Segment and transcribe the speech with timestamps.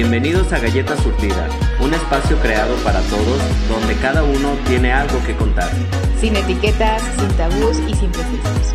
[0.00, 1.46] Bienvenidos a Galleta Surtida,
[1.78, 3.38] un espacio creado para todos
[3.68, 5.70] donde cada uno tiene algo que contar.
[6.18, 8.74] Sin etiquetas, sin tabús y sin prejuicios.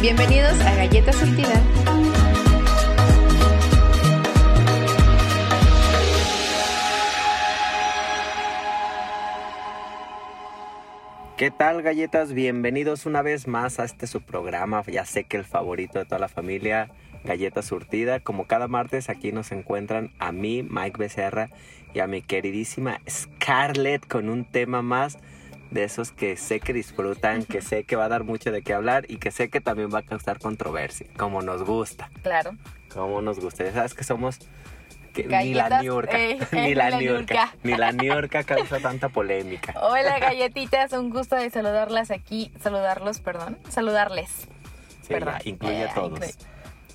[0.00, 1.60] Bienvenidos a Galleta Surtida.
[11.36, 12.32] ¿Qué tal galletas?
[12.32, 14.84] Bienvenidos una vez más a este su programa.
[14.86, 16.88] Ya sé que el favorito de toda la familia,
[17.26, 18.20] Galleta Surtida.
[18.20, 21.50] Como cada martes aquí nos encuentran a mí, Mike Becerra,
[21.92, 25.18] y a mi queridísima Scarlett con un tema más
[25.70, 28.72] de esos que sé que disfrutan, que sé que va a dar mucho de qué
[28.72, 32.10] hablar y que sé que también va a causar controversia, como nos gusta.
[32.22, 32.52] Claro.
[32.92, 33.64] Como nos gusta.
[33.64, 34.38] Ya sabes que somos
[35.12, 37.54] que ni la Niurka, eh, ni eh, la la Niurka.
[37.62, 39.74] ni la Niurka causa tanta polémica.
[39.82, 44.28] Hola galletitas, un gusto de saludarlas aquí, saludarlos, perdón, saludarles.
[45.02, 45.34] Sí, Perdón.
[45.42, 46.10] ya, incluye Eh, a todos.
[46.12, 46.34] incluye.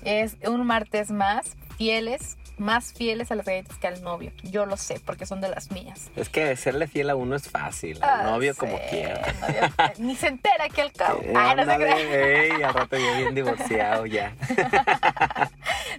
[0.04, 4.30] Es un martes más, fieles, más fieles a las galletas que al novio.
[4.42, 6.10] Yo lo sé, porque son de las mías.
[6.16, 9.22] Es que serle fiel a uno es fácil, al Ah, novio sí, como quiera.
[9.40, 11.20] novio, ni se entera que al cabo.
[11.22, 14.34] Eh, Ah, no se ey, al rato yo bien divorciado ya.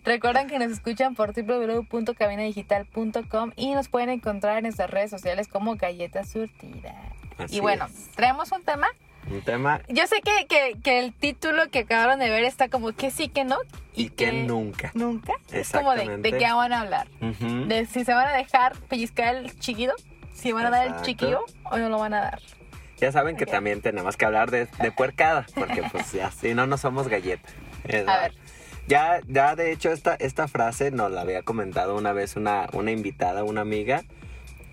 [0.06, 5.76] Recuerden que nos escuchan por www.cabinadigital.com y nos pueden encontrar en nuestras redes sociales como
[5.76, 6.94] Galletas Surtida.
[7.38, 8.12] Así y bueno, es.
[8.16, 8.88] traemos un tema.
[9.30, 12.92] Un tema Yo sé que, que, que el título que acabaron de ver está como
[12.92, 13.58] que sí, que no.
[13.96, 14.92] y que nunca.
[14.94, 15.34] Nunca.
[15.52, 17.08] Es como de, qué van a hablar.
[17.20, 19.94] De si se van a dejar pellizcar el chiquillo,
[20.34, 22.40] si van a dar el chiquillo o no lo van a dar.
[22.98, 26.68] Ya saben que también tenemos que hablar de, de puercada, porque pues ya, si no,
[26.68, 27.50] no somos galleta.
[27.84, 28.34] Es A ver.
[28.88, 32.92] Ya, ya de hecho esta, esta frase nos la había comentado una vez una, una
[32.92, 34.04] invitada, una amiga,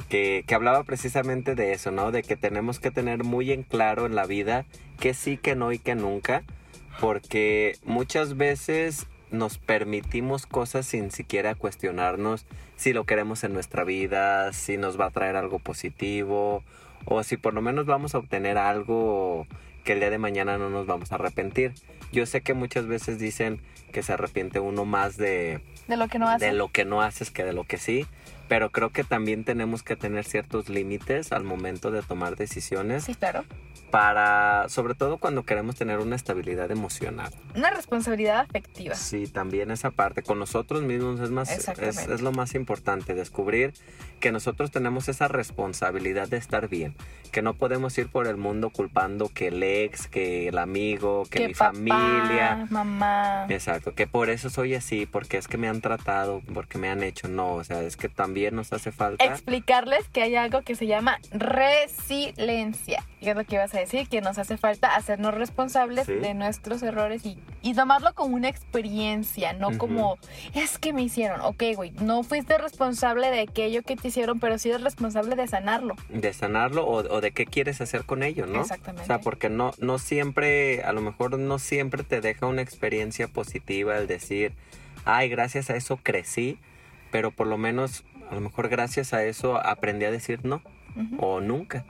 [0.09, 2.12] que, que hablaba precisamente de eso, ¿no?
[2.12, 4.64] De que tenemos que tener muy en claro en la vida
[4.98, 6.42] que sí, que no y que nunca,
[7.01, 14.52] porque muchas veces nos permitimos cosas sin siquiera cuestionarnos si lo queremos en nuestra vida,
[14.52, 16.63] si nos va a traer algo positivo,
[17.05, 19.47] o si por lo menos vamos a obtener algo
[19.85, 21.74] que el día de mañana no nos vamos a arrepentir.
[22.13, 23.61] Yo sé que muchas veces dicen
[23.92, 26.47] que se arrepiente uno más de, De lo que no hace.
[26.47, 28.07] de lo que no haces que de lo que sí,
[28.50, 33.14] pero creo que también tenemos que tener ciertos límites al momento de tomar decisiones Sí,
[33.14, 33.44] claro.
[33.92, 37.33] para, sobre todo cuando queremos tener una estabilidad emocional.
[37.55, 38.96] Una responsabilidad afectiva.
[38.96, 41.68] Sí, también esa parte con nosotros mismos es más es,
[42.08, 43.72] es lo más importante descubrir
[44.18, 46.94] que nosotros tenemos esa responsabilidad de estar bien,
[47.32, 51.48] que no podemos ir por el mundo culpando que el ex, que el amigo, que,
[51.48, 53.46] mi papá, familia, mamá.
[53.48, 57.02] Exacto, que por eso soy así, porque es que me han tratado, porque me han
[57.02, 59.24] hecho, no, o sea, es que también nos hace falta.
[59.24, 63.05] explicarles que hay algo que se llama resiliencia.
[63.20, 66.14] Y es lo que ibas a decir, que nos hace falta hacernos responsables Sí.
[66.14, 70.17] de nuestros errores y, y tomarlo como una experiencia, no como,
[70.55, 71.40] es que me hicieron.
[71.42, 75.46] Ok, güey, no fuiste responsable de aquello que te hicieron, pero sí eres responsable de
[75.46, 75.96] sanarlo.
[76.08, 78.62] de sanarlo o, o de qué quieres hacer con ello, ¿no?
[78.62, 79.02] Exactamente.
[79.02, 83.29] O sea, porque no, no siempre, a lo mejor no siempre te deja una experiencia
[83.29, 84.55] positiva el decir,
[85.05, 86.58] ay, gracias a eso crecí,
[87.11, 90.63] pero por lo menos, a lo mejor gracias a eso aprendí a decir no
[90.96, 91.85] Ujú, o nunca.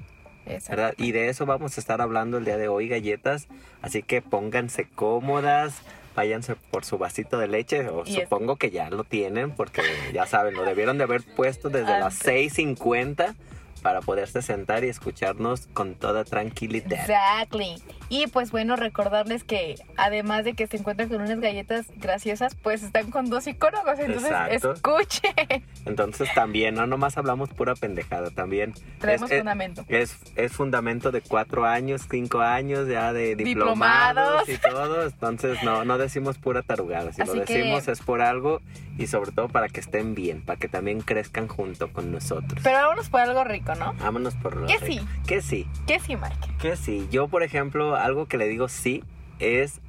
[0.68, 0.94] ¿verdad?
[0.96, 3.46] Y de eso vamos a estar hablando el día de hoy, galletas.
[3.82, 5.82] Así que pónganse cómodas,
[6.16, 9.82] váyanse por su vasito de leche, o Y es- supongo que ya lo tienen, porque
[10.12, 12.52] ya saben, lo debieron de haber puesto desde las Antes.
[12.56, 13.34] 6.50
[13.80, 16.92] para poderse sentar y escucharnos con toda tranquilidad.
[16.92, 17.76] Exactly.
[18.08, 22.82] Y pues bueno, recordarles que además de que se encuentran con unas galletas graciosas, pues
[22.82, 23.98] están con dos psicólogos.
[23.98, 24.72] Entonces, Exacto.
[24.72, 25.64] escuchen.
[25.86, 29.84] Entonces también, no nomás hablamos pura pendejada, también Traemos es, es- fundamento.
[29.88, 34.46] Es, es fundamento de cuatro años, cinco años ya de Diplomados.
[34.46, 35.02] diplomados, y todo.
[35.04, 37.12] Entonces no, no decimos pura tarugada.
[37.12, 38.60] Si Así lo que- decimos es por algo
[38.98, 42.60] y sobre todo para que estén bien, para que también crezcan junto con nosotros.
[42.62, 43.94] Pero vámonos por algo rico, ¿no?
[43.94, 44.84] Vámonos por lo rico.
[44.86, 45.00] sí.
[45.26, 46.54] Que sí, Que sí, Mike.
[46.60, 47.08] que sí.
[47.10, 49.02] Yo, por ejemplo, algo que le digo sí
[49.38, 49.80] es,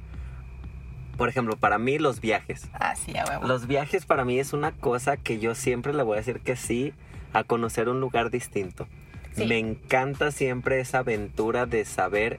[1.16, 2.68] por ejemplo, para mí los viajes.
[2.74, 3.46] Ah, sí, a huevo.
[3.46, 6.56] Los viajes para mí es una cosa que yo siempre le voy a decir que
[6.56, 6.92] sí
[7.32, 8.86] a conocer un lugar distinto.
[9.34, 9.46] Sí.
[9.46, 12.38] Me encanta siempre esa aventura de saber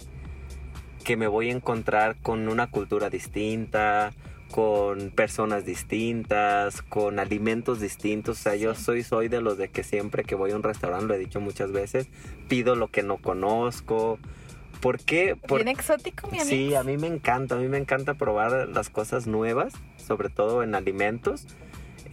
[1.03, 4.13] que me voy a encontrar con una cultura distinta,
[4.53, 8.39] con personas distintas, con alimentos distintos.
[8.39, 8.83] O sea, yo Sí.
[8.83, 11.39] soy, soy de los de que siempre que voy a un restaurante, lo he dicho
[11.41, 12.07] muchas veces,
[12.49, 14.19] pido lo que no conozco.
[14.79, 15.35] ¿Por qué?
[15.35, 16.49] Por- Bien exótico, mi amigo.
[16.55, 20.61] Sí, a mí me encanta, a mí me encanta probar las cosas nuevas, sobre todo
[20.61, 21.47] en alimentos.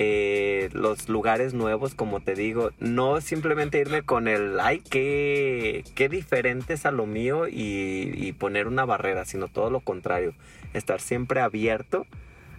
[0.02, 6.08] eh, los lugares nuevos, como te digo, no simplemente irme con el, ay, qué, qué
[6.08, 10.32] diferente es a lo mío y, y poner una barrera, sino todo lo contrario,
[10.72, 12.06] estar siempre abierto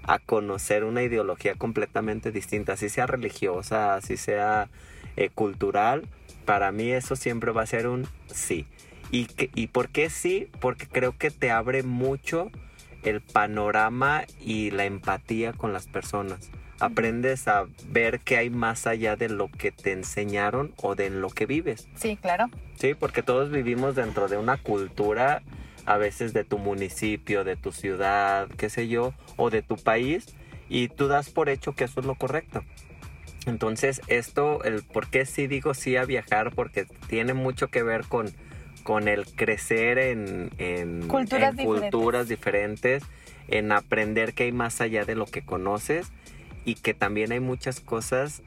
[0.03, 4.69] a conocer una ideología completamente distinta, así sea religiosa, así sea
[5.15, 6.07] eh, cultural,
[6.45, 8.65] para mí eso siempre va a ser un sí.
[9.11, 10.49] ¿Y, que, ¿Y por qué sí?
[10.59, 12.49] Porque creo que te abre mucho
[13.03, 16.49] el panorama y la empatía con las personas.
[16.79, 21.29] Aprendes a ver que hay más allá de lo que te enseñaron o de lo
[21.29, 21.87] que vives.
[21.95, 22.49] Sí, claro.
[22.75, 25.43] Sí, porque todos vivimos dentro de una cultura,
[25.85, 30.25] a veces de tu municipio, de tu ciudad, qué sé yo, o de tu país,
[30.69, 32.63] y tú das por hecho que eso es lo correcto.
[33.45, 38.05] Entonces, esto, el por qué sí digo sí a viajar, porque tiene mucho que ver
[38.05, 38.31] con,
[38.83, 41.91] con el crecer en, en, Culturas en diferentes.
[41.91, 43.03] culturas diferentes,
[43.47, 46.11] en aprender que hay más allá de lo que conoces
[46.65, 48.43] y que también hay muchas cosas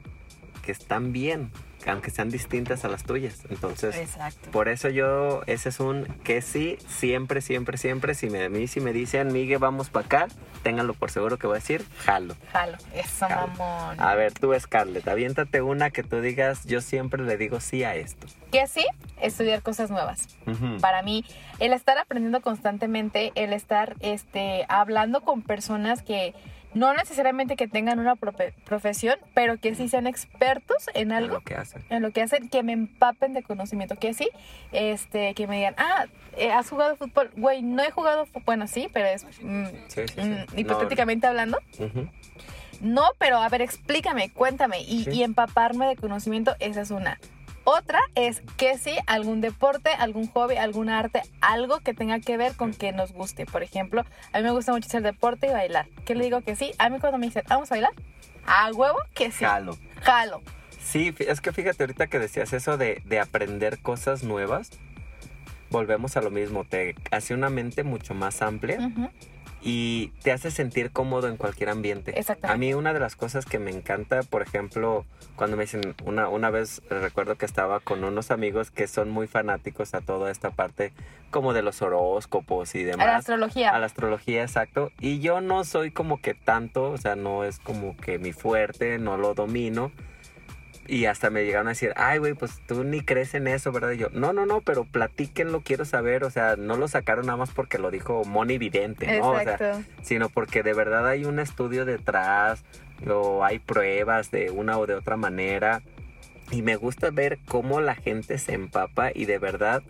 [0.63, 1.51] que están bien,
[1.87, 3.43] aunque sean distintas a las tuyas.
[3.49, 4.51] Entonces, Exacto.
[4.51, 8.15] por eso yo, ese es un que sí, siempre, siempre, siempre.
[8.15, 10.27] Si me, a mí si me dicen, Migue, vamos para acá,
[10.63, 12.35] ténganlo por seguro que voy a decir, jalo.
[12.51, 12.77] Jalo.
[12.93, 13.47] Eso, Jalo.
[13.47, 13.99] mamón.
[13.99, 17.95] A ver, tú, Scarlett, aviéntate una que tú digas, yo siempre le digo sí a
[17.95, 18.27] esto.
[18.51, 18.85] Que sí,
[19.21, 20.27] estudiar cosas nuevas.
[20.81, 21.25] Para mí,
[21.59, 26.33] el estar aprendiendo constantemente, el estar este, hablando con personas que
[26.75, 31.33] no necesariamente que tengan una profe- profesión, pero que sí sean expertos en En algo,
[31.35, 31.83] lo que hacen.
[31.89, 34.29] en lo que hacen, que me empapen de conocimiento, que sí,
[34.71, 36.05] este, que me digan, ah,
[36.37, 37.31] eh, ¿has jugado fútbol?
[37.35, 40.21] Güey, no he jugado fútbol, bueno, sí, pero es mm, Sí, sí, sí.
[40.21, 41.59] mm, No, hipotéticamente hablando.
[42.81, 47.19] No, pero a ver, explícame, cuéntame y, y empaparme de conocimiento, esa es una.
[47.65, 52.55] Otra es que sí, algún deporte, algún hobby, algún arte, algo que tenga que ver
[52.55, 53.47] con que nos guste.
[53.47, 55.87] Por ejemplo, a mí me gusta mucho hacer deporte y bailar.
[56.05, 56.73] ¿Qué le digo que sí?
[56.77, 57.91] A mí cuando me dicen, vamos a bailar,
[58.45, 59.43] a huevo que sí.
[59.43, 59.77] Jalo.
[60.03, 60.41] Jalo.
[60.79, 64.69] Sí, es que fíjate ahorita que decías eso de, de aprender cosas nuevas,
[65.71, 68.91] volvemos a lo mismo, te hace una mente mucho más amplia.
[69.67, 72.11] Y te hace sentir cómodo en cualquier ambiente.
[72.19, 72.53] Exactamente.
[72.53, 76.29] A mí una de las cosas que me encanta, por ejemplo, cuando me dicen, una,
[76.29, 80.51] una vez recuerdo que estaba con unos amigos que son muy fanáticos a toda esta
[80.51, 80.93] parte
[81.31, 83.07] como de los horóscopos y A la demás.
[83.21, 83.71] astrología.
[83.71, 84.91] A la astrología, exacto.
[84.99, 88.99] Y yo no soy como que tanto, o sea, no es como que mi fuerte,
[88.99, 89.91] no lo domino.
[90.87, 93.91] Y hasta me llegaron a decir, ay, güey, pues tú ni crees en eso, ¿verdad?
[93.91, 96.23] Y yo, no, no, no, pero platíquenlo, quiero saber.
[96.23, 99.31] O sea, no lo sacaron nada más porque lo dijo Moni Vidente, ¿no?
[99.31, 102.63] O sea, sino porque de verdad hay un estudio detrás
[103.07, 105.81] o hay pruebas de una o de otra manera.
[106.51, 109.81] Y me gusta ver cómo la gente se empapa y de verdad,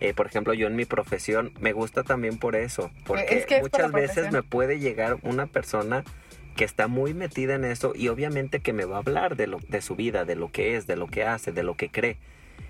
[0.00, 3.56] eh, por ejemplo, yo en mi profesión me gusta también por eso, porque Es que
[3.56, 6.04] es muchas veces me puede llegar una persona
[6.54, 9.58] que está muy metida en eso y obviamente que me va a hablar de lo
[9.68, 12.16] de su vida, de lo que es, de lo que hace, de lo que cree.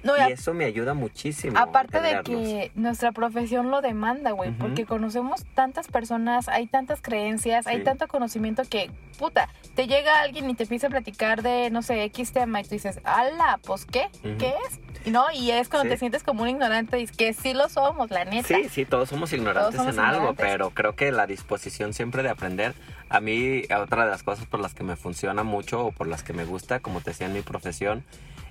[0.03, 1.59] No, y a- eso me ayuda muchísimo.
[1.59, 7.67] Aparte de que nuestra profesión lo demanda, güey, porque conocemos tantas personas, hay tantas creencias,
[7.67, 11.81] hay tanto conocimiento que, puta, te llega alguien y te empieza a platicar de, no
[11.81, 14.09] sé, X tema y tú dices, ala, pues, ¿qué?
[14.39, 14.81] ¿Qué es?
[15.07, 15.91] Y no, y es cuando Sí.
[15.91, 18.47] te sientes como un ignorante y que sí lo somos, la neta.
[18.49, 22.29] Sí, sí, todos somos ignorantes somos en algo, pero creo que la disposición siempre de
[22.29, 22.75] aprender,
[23.09, 26.23] a mí otra de las cosas por las que me funciona mucho o por las
[26.23, 28.05] que me gusta, como te decía en mi profesión,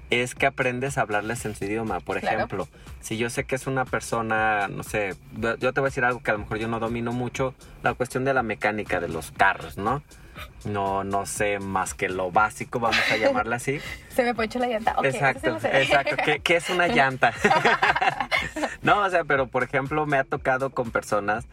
[0.09, 1.99] es que aprendes a hablarles en su idioma.
[1.99, 2.37] Por Claro.
[2.37, 2.67] ejemplo,
[3.01, 6.21] si yo sé que es una persona, no sé, yo te voy a decir algo
[6.21, 9.31] que a lo mejor yo no domino mucho, la cuestión de la mecánica de los
[9.31, 10.03] carros, ¿no?
[10.65, 13.79] No, no sé más que lo básico, vamos a llamarla así.
[14.09, 14.95] Se me ponchó la llanta.
[15.01, 16.15] Sí exacto, exacto.
[16.25, 17.33] ¿Qué, qué es una llanta?
[18.81, 21.45] no, o sea, pero por ejemplo me ha tocado con personas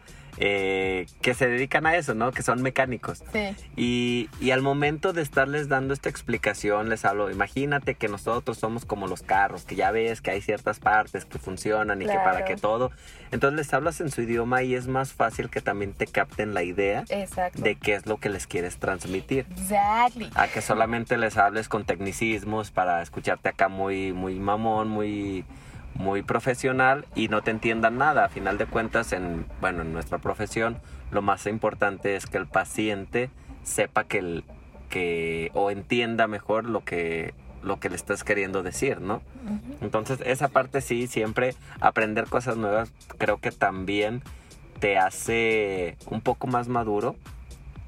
[0.43, 2.31] eh, que se dedican a eso, ¿no?
[2.31, 3.23] Que son mecánicos.
[3.31, 3.55] Sí.
[3.75, 8.83] Y, y al momento de estarles dando esta explicación, les hablo, imagínate que nosotros somos
[8.83, 12.43] como los carros, que ya ves que hay ciertas partes que funcionan y que para
[12.43, 12.89] que todo.
[13.31, 16.63] Entonces les hablas en su idioma y es más fácil que también te capten la
[16.63, 17.61] idea Exacto.
[17.61, 20.31] de qué es lo que les quieres transmitir Exactly.
[20.33, 25.45] a que solamente les hables con tecnicismos para escucharte acá muy muy mamón, muy
[25.95, 28.25] muy profesional y no te entiendan nada.
[28.25, 30.77] A final de cuentas, en bueno, en nuestra profesión,
[31.11, 33.29] lo más importante es que el paciente
[33.63, 34.43] sepa que el
[34.89, 37.33] que o entienda mejor lo que
[37.63, 39.21] lo que le estás queriendo decir, ¿no?
[39.81, 44.23] Entonces, esa parte sí, siempre aprender cosas nuevas creo que también
[44.79, 47.15] te hace un poco más maduro.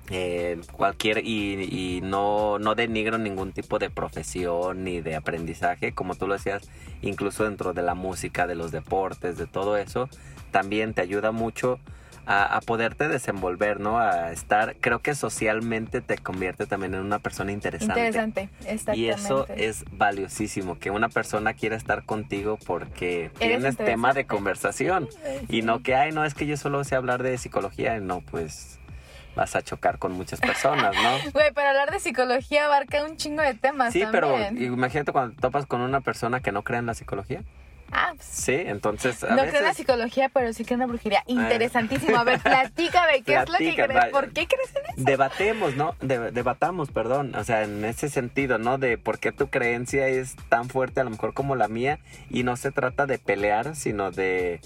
[0.09, 6.15] Eh, cualquier y, y no, no denigro ningún tipo de profesión ni de aprendizaje, como
[6.15, 6.69] tú lo decías,
[7.01, 10.09] incluso dentro de la música, de los deportes, de todo eso,
[10.51, 11.79] también te ayuda mucho
[12.25, 13.97] a, a poderte desenvolver, ¿no?
[13.97, 17.99] A estar, creo que socialmente te convierte también en una persona interesante.
[17.99, 18.49] Interesante.
[18.65, 18.97] Exactamente.
[18.97, 24.25] Y eso es valiosísimo, que una persona quiera estar contigo porque Eres tienes tema de
[24.25, 25.07] conversación.
[25.49, 27.99] Y no que, ay, no, es que yo solo sé hablar de psicología.
[27.99, 28.79] No, pues
[29.35, 31.31] vas a chocar con muchas personas, ¿no?
[31.33, 35.65] Güey, para hablar de psicología abarca un chingo de temas Sí, pero imagínate cuando topas
[35.65, 37.41] con una persona que no cree en la psicología.
[37.95, 39.73] Ah, pues, Sí, entonces a no creo en la veces Ah.
[39.75, 41.23] psicología, pero sí creo en la brujería.
[41.27, 42.17] Interesantísimo.
[42.17, 44.05] A ver, platícame, ¿qué es lo que crees?
[44.05, 44.93] ¿Por qué crees en eso?
[44.97, 45.95] debatemos, ¿no?
[46.01, 48.79] De- debatamos, perdón, o sea, en ese sentido, ¿no?
[48.79, 51.99] De por qué tu creencia es tan fuerte a lo mejor como la mía
[52.31, 54.59] y no se trata de pelear, sino de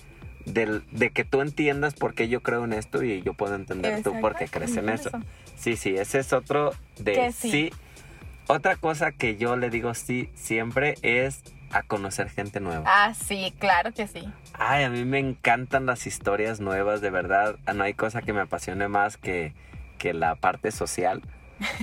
[0.53, 4.01] del- de que tú entiendas por qué yo creo en esto y yo puedo entender
[4.03, 5.09] tú por qué crees en eso.
[5.09, 5.19] eso.
[5.55, 7.51] Sí, sí, ese es otro de Que sí.
[7.51, 7.69] sí.
[8.47, 12.83] Otra cosa que yo le digo sí siempre es a conocer gente nueva.
[12.87, 14.23] Ah, sí, claro que sí.
[14.53, 17.57] Ay, a mí me encantan las historias nuevas, de verdad.
[17.75, 19.53] No hay cosa que me apasione más que,
[19.97, 21.21] que la parte social.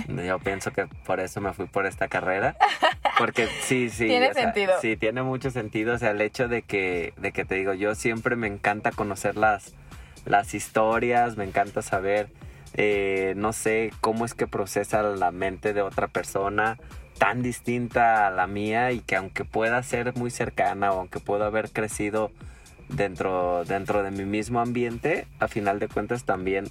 [0.07, 2.55] Yo pienso que por eso me fui por esta carrera.
[3.17, 4.07] Porque sí, sí.
[4.07, 4.73] Tiene o sea, sentido.
[4.81, 5.95] Sí, tiene mucho sentido.
[5.95, 9.37] O sea, el hecho de que, de que te digo, yo siempre me encanta conocer
[9.37, 9.73] las,
[10.25, 12.29] las historias, me encanta saber,
[12.73, 16.77] eh, no sé, cómo es que procesa la mente de otra persona
[17.17, 21.45] tan distinta a la mía y que aunque pueda ser muy cercana o aunque pueda
[21.45, 22.31] haber crecido
[22.89, 26.65] dentro, dentro de mi mismo ambiente, a final de cuentas también,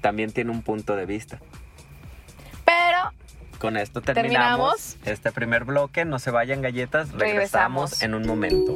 [0.00, 1.40] también tiene un punto de vista.
[3.58, 4.96] Con esto terminamos, Terminamos.
[5.04, 6.04] este primer bloque.
[6.04, 8.02] No se vayan galletas, regresamos, Regresamos.
[8.02, 8.74] en un momento.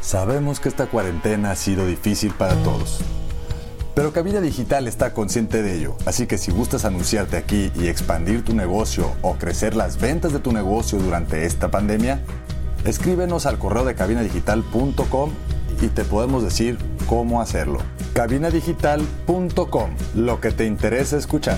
[0.00, 3.00] Sabemos que esta cuarentena ha sido difícil para todos.
[3.94, 8.44] Pero Cabina Digital está consciente de ello, así que si gustas anunciarte aquí y expandir
[8.44, 12.22] tu negocio o crecer las ventas de tu negocio durante esta pandemia,
[12.84, 15.32] escríbenos al correo de cabinadigital.com
[15.82, 17.80] y te podemos decir cómo hacerlo.
[18.14, 21.56] cabinadigital.com, lo que te interesa escuchar.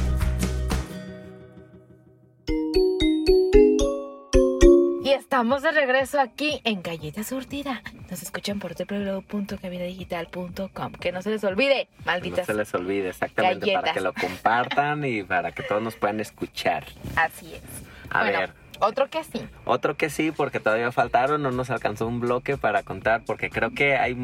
[5.05, 7.83] Y estamos de regreso aquí en Galleta Surtida.
[8.11, 10.93] Nos escuchan por www.cabinadigital.com.
[10.93, 12.47] Que no se les olvide, No malditas.
[12.47, 16.85] se les olvide exactamente para que lo compartan y para que todos nos puedan escuchar.
[17.17, 17.63] Así es.
[18.11, 18.53] A bueno, ver.
[18.81, 19.41] otro que sí.
[19.65, 23.73] Otro que sí, porque todavía faltaron, no nos alcanzó un bloque para contar, porque creo
[23.75, 24.15] que hay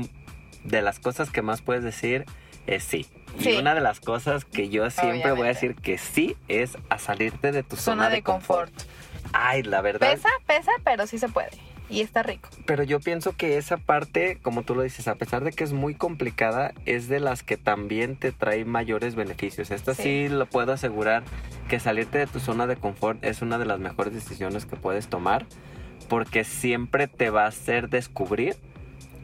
[0.65, 2.25] de las cosas que más puedes decir
[2.67, 3.07] es sí.
[3.41, 6.99] Y una de las cosas que yo siempre voy a decir que sí es a
[6.99, 8.73] salirte de tu zona, Zona de confort.
[9.33, 10.11] Ay, la verdad.
[10.13, 11.51] Pesa, pesa, pero sí se puede.
[11.91, 12.51] Y está rico.
[12.67, 15.73] Pero yo pienso que esa parte, como tú lo dices, a pesar de que es
[15.73, 19.71] muy complicada, es de las que también te trae mayores beneficios.
[19.71, 20.29] Esta sí, Sí.
[20.29, 21.23] lo puedo asegurar
[21.69, 25.09] que salirte de tu zona de confort es una de las mejores decisiones que puedes
[25.09, 25.47] tomar
[26.09, 28.57] porque siempre te va a hacer descubrir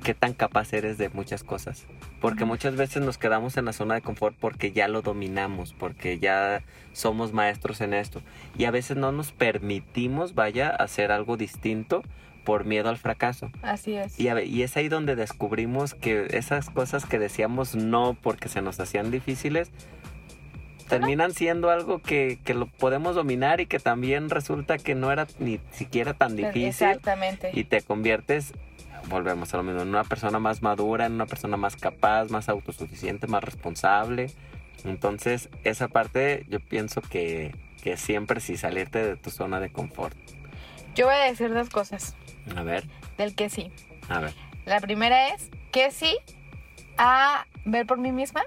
[0.04, 1.86] qué tan capaz eres de muchas cosas.
[2.20, 6.20] Porque muchas veces nos quedamos en la zona de confort porque ya lo dominamos, porque
[6.20, 8.22] ya somos maestros en esto.
[8.56, 12.02] Y a veces no nos permitimos, vaya, hacer algo distinto
[12.44, 13.50] por miedo al fracaso.
[13.62, 14.20] Así es.
[14.20, 18.78] Y, y es ahí donde descubrimos que esas cosas que decíamos no porque se nos
[18.78, 19.70] hacían difíciles,
[20.88, 25.26] terminan siendo algo que, que lo podemos dominar y que también resulta que no era
[25.38, 27.50] ni siquiera tan difícil Exactamente.
[27.54, 28.52] y te conviertes,
[29.08, 32.48] volvemos a lo mismo, en una persona más madura, en una persona más capaz, más
[32.48, 34.30] autosuficiente, más responsable.
[34.84, 40.16] Entonces, esa parte yo pienso que, que siempre sí salirte de tu zona de confort.
[40.94, 42.14] Yo voy a decir dos cosas
[42.54, 42.84] A ver,
[43.18, 43.70] del que sí.
[44.08, 44.34] a ver.
[44.64, 46.16] La primera es que sí
[46.96, 48.42] a ver por mí misma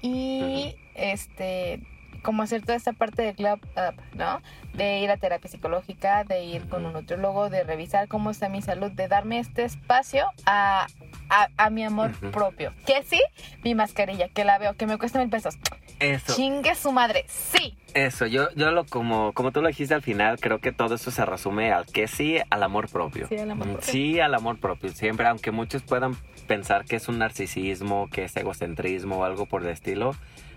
[0.00, 1.80] y este
[2.22, 4.40] como hacer toda esta parte de club up, ¿no?
[4.74, 8.62] De ir a terapia psicológica, de ir con un nutriólogo, de revisar cómo está mi
[8.62, 10.86] salud, de darme este espacio a,
[11.28, 12.72] a, a mi amor propio.
[12.86, 13.20] Que sí,
[13.64, 15.58] mi mascarilla, que la veo, que me cuesta mil pesos.
[15.98, 16.34] Eso.
[16.34, 17.76] Chingue su madre, sí.
[17.94, 21.10] Eso, yo, yo lo como, como tú lo dijiste al final, creo que todo eso
[21.10, 23.28] se resume al que sí, al amor propio.
[23.28, 23.92] Sí, al amor Mm, propio.
[23.92, 24.90] Sí, al amor propio.
[24.90, 26.16] Siempre, aunque muchos puedan
[26.48, 30.16] pensar que es un narcisismo, que es egocentrismo o algo por el estilo,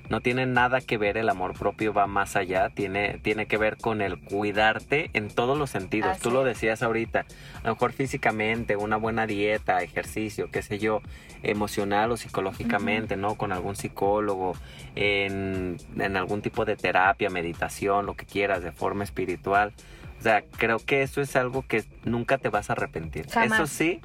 [0.09, 3.77] no tiene nada que ver, el amor propio va más allá, tiene, tiene que ver
[3.77, 6.19] con el cuidarte en todos los sentidos.
[6.19, 7.25] Tú lo decías ahorita,
[7.61, 11.01] a lo mejor físicamente, una buena dieta, ejercicio, qué sé yo,
[11.43, 13.35] emocional o psicológicamente, ¿no?
[13.35, 14.53] Con algún psicólogo,
[14.95, 19.73] en, en algún tipo de terapia, meditación, lo que quieras, de forma espiritual.
[20.19, 23.27] O sea, creo que eso es algo que nunca te vas a arrepentir.
[23.29, 23.59] Jamás.
[23.59, 24.01] Eso sí,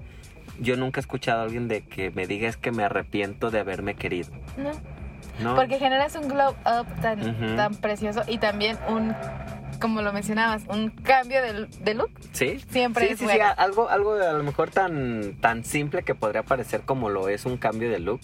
[0.58, 3.60] yo nunca he escuchado a alguien de que me diga es que me arrepiento de
[3.60, 4.30] haberme querido.
[4.56, 4.72] ¿no?
[5.42, 5.54] ¿No?
[5.56, 7.56] Porque generas un glow up tan, Ujú.
[7.56, 9.14] tan precioso y también un,
[9.80, 12.10] como lo mencionabas, un cambio de, de look.
[12.32, 13.44] Sí, Siempre sí, es sí, sí, bueno.
[13.46, 17.46] a- algo, algo a lo mejor tan, tan simple que podría parecer como lo es
[17.46, 18.20] un cambio de look.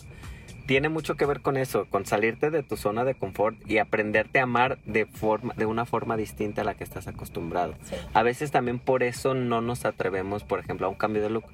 [0.67, 4.41] Tiene mucho que ver con eso, con salirte de tu zona de confort y aprenderte
[4.41, 7.75] a amar de, forma, de una forma distinta a la que estás acostumbrado.
[7.85, 7.95] Sí.
[8.15, 11.45] A veces también por eso no nos atrevemos, por ejemplo, a un cambio de look.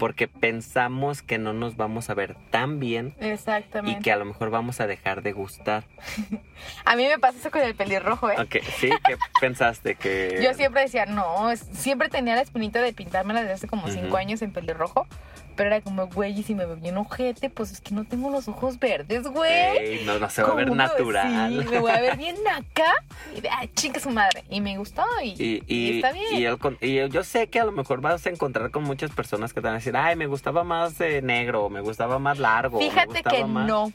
[0.00, 4.00] Porque pensamos que no nos vamos a ver tan bien y Exactamente.
[4.00, 5.84] que a lo mejor vamos a dejar de gustar.
[6.86, 8.36] A mí me pasa eso con el pelirrojo, ¿eh?
[8.38, 10.40] Ok, sí, ¿qué pensaste que...?
[10.42, 14.40] Yo siempre decía, no, siempre tenía la espinita de pintármela desde hace como cinco años
[14.40, 15.06] en pelirrojo.
[15.60, 18.30] Pero era como, güey, y si me veo bien ojete, pues es que no tengo
[18.30, 19.52] los ojos verdes, güey.
[19.76, 21.62] Ey, no, no se va a ver natural.
[21.62, 22.94] Sí, me voy a ver bien acá.
[23.36, 24.42] Y de, ay, chica su madre.
[24.48, 26.34] Y me gustó y, Y, y y, está bien.
[26.34, 29.10] y el con- y yo sé que a lo mejor vas a encontrar con muchas
[29.10, 32.38] personas que te van a decir, ay, me gustaba más de negro, me gustaba más
[32.38, 32.78] largo.
[32.78, 33.66] Fíjate que más-".
[33.66, 33.92] no.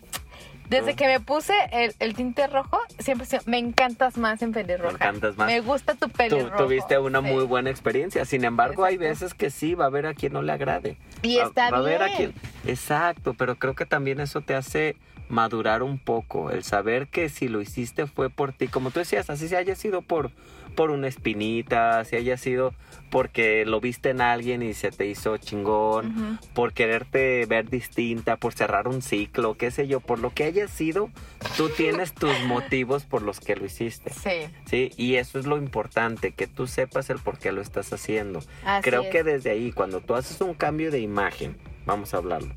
[0.70, 4.90] Desde que me puse el, el tinte rojo, siempre me encantas más en pelirroja.
[4.98, 5.48] Me encantas más.
[5.48, 6.56] Me gusta tu Tú pelirrojo.
[6.64, 7.28] tuviste una Sí.
[7.28, 8.26] muy buena experiencia.
[8.26, 9.10] Sin embargo, hay Exacto.
[9.10, 10.98] veces que sí, va a haber a quien no le agrade.
[11.22, 12.18] Y Va- está va a haber a bien.
[12.18, 12.34] quien-
[12.66, 14.96] Exacto, pero creo que también eso te hace
[15.30, 16.52] madurar un poco.
[16.52, 18.68] El saber que si lo hiciste fue por ti.
[18.68, 20.32] Como tú decías, así se haya sido por,
[20.76, 22.74] por una espinita, si haya sido
[23.10, 28.54] porque lo viste en alguien y se te hizo chingón, por quererte ver distinta, por
[28.54, 31.10] cerrar un ciclo, qué sé yo, por lo que haya sido,
[31.56, 34.12] tú tienes tus motivos por los que lo hiciste.
[34.12, 34.54] Sí.
[34.66, 38.40] Sí, y eso es lo importante, que tú sepas el por qué lo estás haciendo.
[38.66, 39.10] Así Creo es.
[39.10, 41.56] que desde ahí, cuando tú haces un cambio de imagen,
[41.86, 42.54] vamos a hablarlo,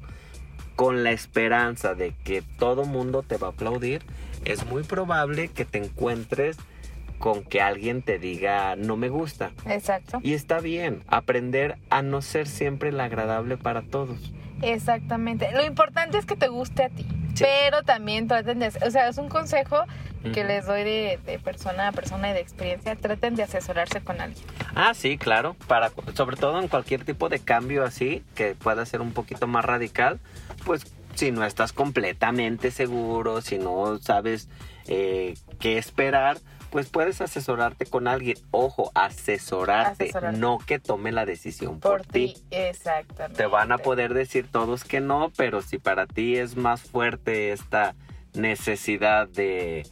[0.74, 4.02] con la esperanza de que todo mundo te va a aplaudir,
[4.44, 6.56] es muy probable que te encuentres
[7.18, 9.50] con que alguien te diga no me gusta.
[9.66, 10.20] Exacto.
[10.22, 14.32] Y está bien, aprender a no ser siempre el agradable para todos.
[14.62, 15.50] Exactamente.
[15.52, 17.06] Lo importante es que te guste a ti.
[17.34, 17.44] Sí.
[17.44, 19.84] Pero también traten de o sea, es un consejo
[20.34, 22.96] que les doy de, de persona a persona y de experiencia.
[22.96, 24.44] Traten de asesorarse con alguien.
[24.74, 29.00] Ah, sí, claro, para sobre todo en cualquier tipo de cambio así que pueda ser
[29.00, 30.18] un poquito más radical,
[30.64, 30.84] pues
[31.14, 34.48] si no estás completamente seguro, si no sabes
[34.86, 36.38] eh, qué esperar,
[36.70, 38.36] pues puedes asesorarte con alguien.
[38.50, 40.38] Ojo, asesorarte, Asesorarte.
[40.38, 42.34] no que tome la decisión por, Por ti.
[42.50, 43.36] Exactamente.
[43.42, 47.52] Te van a poder decir todos que no, pero si para ti es más fuerte
[47.52, 47.94] esta
[48.34, 49.86] necesidad de,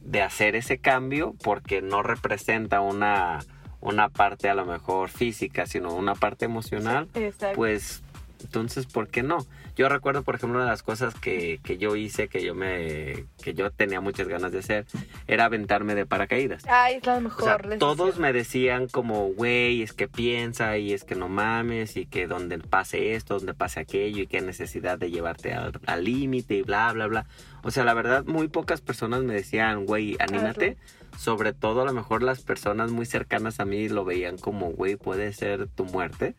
[0.00, 3.40] de hacer ese cambio, porque no representa una,
[3.80, 7.56] una parte a lo mejor física, sino una parte emocional, Exacto.
[7.56, 8.02] pues
[8.42, 9.38] entonces, ¿por qué no?
[9.76, 13.24] Yo recuerdo, por ejemplo, una de las cosas que, que yo hice, que yo me,
[13.42, 14.86] que yo tenía muchas ganas de hacer,
[15.26, 16.62] era aventarme de paracaídas.
[16.68, 17.44] Ay, es la O mejor.
[17.68, 22.06] sea, todos me decían como, güey, es que piensa y es que no mames y
[22.06, 26.62] que donde pase esto, donde pase aquello y qué necesidad de llevarte al límite y
[26.62, 27.26] bla, bla, bla.
[27.62, 30.76] O sea, la verdad, muy pocas personas me decían, güey, anímate.
[31.18, 34.96] Sobre todo, a lo mejor las personas muy cercanas a mí lo veían como, güey,
[34.96, 36.34] puede ser tu muerte,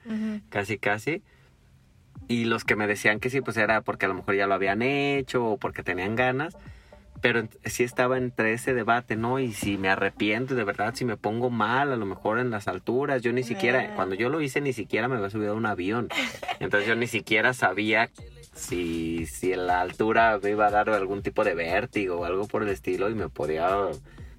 [0.49, 1.21] casi, casi.
[2.27, 4.55] Y los que me decían que sí, pues era porque a lo mejor ya lo
[4.55, 6.57] habían hecho o porque tenían ganas.
[7.21, 9.39] Pero sí estaba entre ese debate, ¿no?
[9.39, 12.67] Y si me arrepiento, de verdad, si me pongo mal, a lo mejor en las
[12.67, 13.95] alturas, yo ni siquiera, Ah.
[13.95, 16.09] cuando yo lo hice, ni siquiera me había subido a un avión.
[16.59, 18.09] Entonces yo ni siquiera sabía
[18.53, 22.47] si, si en la altura me iba a dar algún tipo de vértigo o algo
[22.47, 23.69] por el estilo y me podía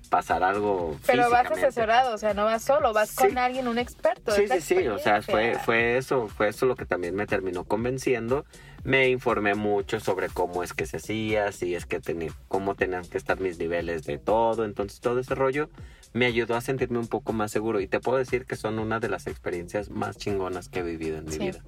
[0.07, 3.17] pasar algo Pero vas asesorado, o sea, no vas solo, vas Sí.
[3.17, 4.33] con alguien, un experto.
[4.33, 7.65] Sí, sí, sí, o sea, fue, fue eso, fue eso lo que también me terminó
[7.65, 8.45] convenciendo.
[8.85, 13.05] Me informé mucho sobre cómo es que se hacía, si es que tenía, cómo tenían
[13.05, 15.69] que estar mis niveles de todo, entonces todo ese rollo
[16.13, 19.01] me ayudó a sentirme un poco más seguro y te puedo decir que son una
[19.01, 21.39] de las experiencias más chingonas que he vivido en mi Sí.
[21.41, 21.59] vida.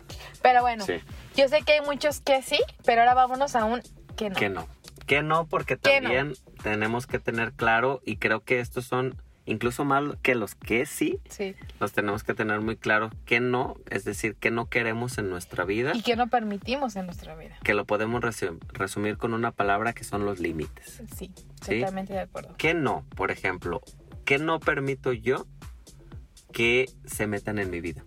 [0.43, 0.95] Pero bueno, Sí,
[1.35, 3.83] yo sé que hay muchos que sí, pero ahora vámonos a un
[4.17, 4.37] que no.
[4.37, 4.67] que no,
[5.09, 6.09] que no, porque Que no.
[6.11, 10.85] también tenemos que tener claro y creo que estos son incluso más que los que
[10.85, 11.55] sí, Sí.
[11.81, 15.65] los tenemos que tener muy claro que no, es decir, que no queremos en nuestra
[15.65, 15.93] vida.
[15.95, 17.57] Y que no permitimos en nuestra vida.
[17.65, 21.03] que lo podemos resu- resumir con una palabra que son los límites.
[21.17, 21.81] Sí, Sí.
[21.81, 22.55] totalmente de acuerdo.
[22.59, 23.07] ¿Qué no?
[23.17, 23.81] Por ejemplo,
[24.27, 25.47] ¿qué no permito yo
[26.53, 28.05] que se metan en mi vida?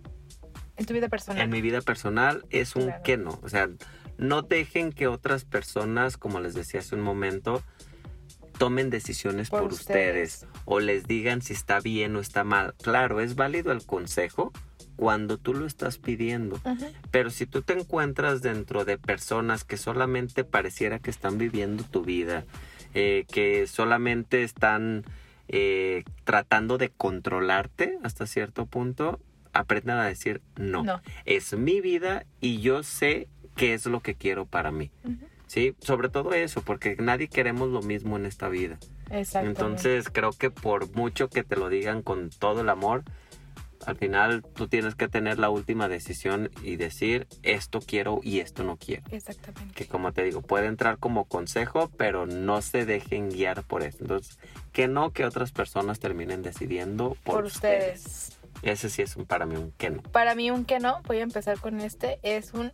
[0.76, 1.42] En tu vida personal.
[1.42, 3.02] En mi vida personal es un Claro.
[3.02, 3.40] que no.
[3.42, 3.68] O sea,
[4.22, 7.62] no dejen que otras personas, como les decía hace un momento,
[8.58, 10.34] tomen decisiones por, Por ustedes.
[10.44, 10.62] ustedes.
[10.64, 12.74] o les digan si está bien o está mal.
[12.82, 14.52] Claro, es válido el consejo
[14.96, 16.60] cuando tú lo estás pidiendo.
[17.10, 22.02] Pero si tú te encuentras dentro de personas que solamente pareciera que están viviendo tu
[22.02, 22.44] vida,
[22.94, 25.04] eh, que solamente están
[25.48, 29.18] eh, tratando de controlarte hasta cierto punto,
[29.52, 30.84] aprendan a decir no.
[30.84, 31.00] No.
[31.24, 34.90] Es mi vida y yo sé qué es lo que quiero para mí.
[35.46, 38.78] Sí, sobre todo eso, porque nadie queremos lo mismo en esta vida.
[39.10, 43.04] Entonces creo que por mucho que te lo digan con todo el amor,
[43.84, 48.64] al final tú tienes que tener la última decisión y decir esto quiero y esto
[48.64, 49.02] no quiero.
[49.10, 49.74] Exactamente.
[49.74, 53.98] Que como te digo, puede entrar como consejo, pero no se dejen guiar por eso.
[54.00, 54.38] Entonces,
[54.72, 58.04] que no que otras personas terminen decidiendo por, Por ustedes.
[58.06, 58.38] ustedes.
[58.62, 60.02] Ese sí es un, para mí un que no.
[60.02, 62.72] Para mí un que no, voy a empezar con este, es un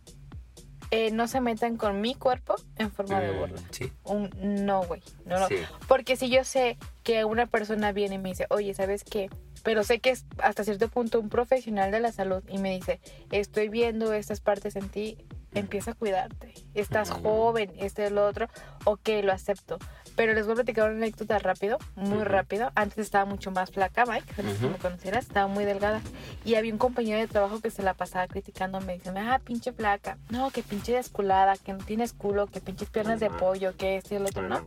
[0.91, 3.61] eh, no se metan con mi cuerpo en forma de Mm, burla.
[3.71, 4.29] Sí, Un
[4.65, 5.01] no, güey.
[5.25, 5.47] No, no.
[5.47, 5.57] sí.
[5.87, 9.29] Porque si yo sé que una persona viene y me dice, oye, ¿sabes qué?
[9.63, 13.01] Pero sé que es hasta cierto punto un profesional de la salud y me dice,
[13.31, 15.17] estoy viendo estas partes en ti,
[15.53, 16.53] empieza a cuidarte.
[16.73, 17.21] Estás Ujú.
[17.23, 18.47] joven, este es lo otro,
[18.85, 19.77] ok, lo acepto.
[20.19, 22.73] Pero les voy a platicar una anécdota rápido, muy rápido.
[22.75, 24.73] Antes estaba mucho más flaca, Mike, no sé si Ujú.
[24.73, 26.01] me conocieras, estaba muy delgada.
[26.43, 30.17] Y había un compañero de trabajo que se la pasaba criticándome, diciendo, ah, pinche flaca,
[30.29, 34.13] no, que pinche desculada, que no tienes culo, que pinches piernas de pollo, que esto
[34.13, 34.57] y el otro, ¿no?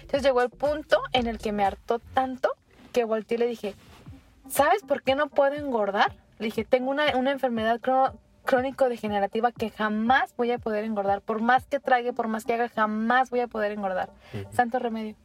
[0.00, 2.54] Entonces llegó el punto en el que me hartó tanto
[2.94, 3.74] que volteé y le dije,
[4.48, 6.14] ¿sabes por qué no puedo engordar?
[6.38, 7.78] Le dije, tengo una, una enfermedad
[8.44, 11.20] crónico-degenerativa que jamás voy a poder engordar.
[11.22, 14.10] Por más que trague, por más que haga, jamás voy a poder engordar.
[14.52, 15.16] Santo remedio.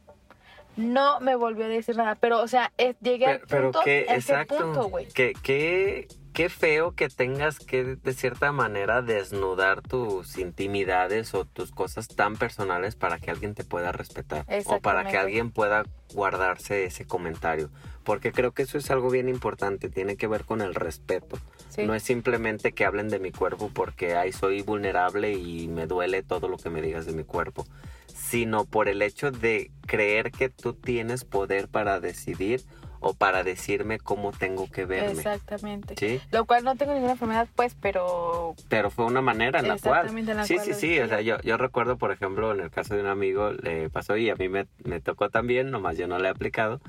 [0.76, 3.80] No me volvió a decir nada, pero, o sea, es- llegué al Pero, pero punto,
[3.84, 4.56] qué, a ese exacto.
[4.56, 5.08] punto, güey.
[5.08, 6.06] qué, qué,
[6.40, 12.36] qué feo que tengas que, de cierta manera, desnudar tus intimidades o tus cosas tan
[12.36, 14.46] personales para que alguien te pueda respetar.
[14.64, 17.68] O para que alguien pueda guardarse ese comentario.
[18.04, 21.36] Porque creo que eso es algo bien importante, tiene que ver con el respeto.
[21.68, 21.84] Sí.
[21.84, 26.22] No es simplemente que hablen de mi cuerpo porque ay soy vulnerable y me duele
[26.22, 27.66] todo lo que me digas de mi cuerpo,
[28.14, 32.62] sino por el hecho de creer que tú tienes poder para decidir
[33.00, 35.12] o para decirme cómo tengo que verme.
[35.12, 35.94] Exactamente.
[35.98, 36.20] ¿Sí?
[36.30, 39.94] Lo cual no tengo ninguna enfermedad, pues, pero Pero fue una manera en la cual.
[40.00, 41.00] Exactamente, en la sí, cual sí, lo sí.
[41.00, 44.16] O sea, yo, yo recuerdo, por ejemplo, en el caso de un amigo, le pasó
[44.16, 46.80] y a mí me, me tocó también, nomás yo no le he aplicado,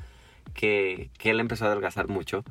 [0.54, 2.43] que, que él empezó a adelgazar mucho.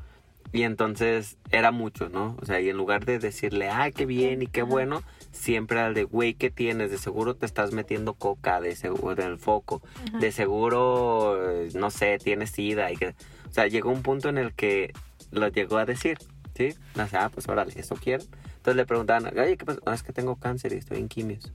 [0.52, 2.36] Y entonces era mucho, ¿no?
[2.42, 5.94] O sea, y en lugar de decirle, ay, qué bien y qué bueno, siempre el
[5.94, 6.90] de, güey, ¿qué tienes?
[6.90, 9.80] De seguro te estás metiendo coca de seguro, en el foco.
[10.08, 10.18] Ajá.
[10.18, 11.38] De seguro,
[11.74, 12.90] no sé, tienes sida.
[12.90, 14.92] Y que, o sea, llegó un punto en el que
[15.30, 16.18] lo llegó a decir,
[16.56, 16.74] ¿sí?
[17.00, 18.26] O sea, ah, pues órale, ¿eso quieren?
[18.56, 19.80] Entonces le preguntaban, oye, ¿qué pasa?
[19.86, 21.52] "No, es que tengo cáncer y estoy en quimios.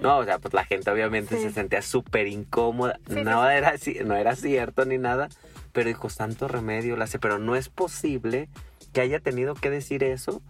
[0.00, 1.42] No, o sea, pues la gente obviamente Sí.
[1.42, 2.98] se sentía súper incómoda.
[3.08, 3.52] Sí, no, sí.
[3.52, 5.28] Era, no era cierto ni nada,
[5.72, 7.18] pero dijo, tanto remedio la hace.
[7.18, 8.48] Pero no es posible
[8.92, 10.42] que haya tenido que decir eso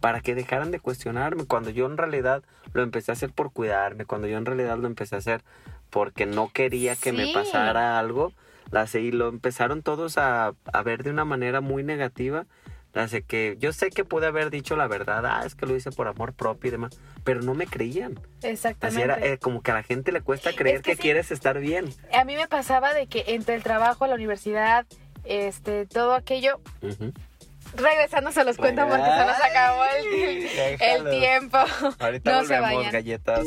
[0.00, 1.44] para que dejaran de cuestionarme.
[1.44, 4.86] Cuando yo en realidad lo empecé a hacer por cuidarme, cuando yo en realidad lo
[4.86, 5.42] empecé a hacer
[5.90, 8.32] porque no quería que me pasara algo,
[8.70, 12.46] la sé, y lo empezaron todos a, a ver de una manera muy negativa.
[12.92, 15.76] La sé que yo sé que pude haber dicho la verdad, ah, es que lo
[15.76, 18.18] hice por amor propio y demás, pero no me creían.
[18.38, 19.02] Así Exactamente.
[19.04, 21.02] era, eh, como que a la gente le cuesta creer Es que que, sí.
[21.02, 21.94] quieres estar bien.
[22.12, 24.86] A mí me pasaba de que entre el trabajo, la universidad,
[25.22, 27.12] este, todo aquello, Ujú.
[27.76, 31.58] regresando se los cuento porque se nos acabó el, tiempo.
[32.00, 32.92] Ahorita No se volvemos, vayan.
[32.92, 33.46] galletas.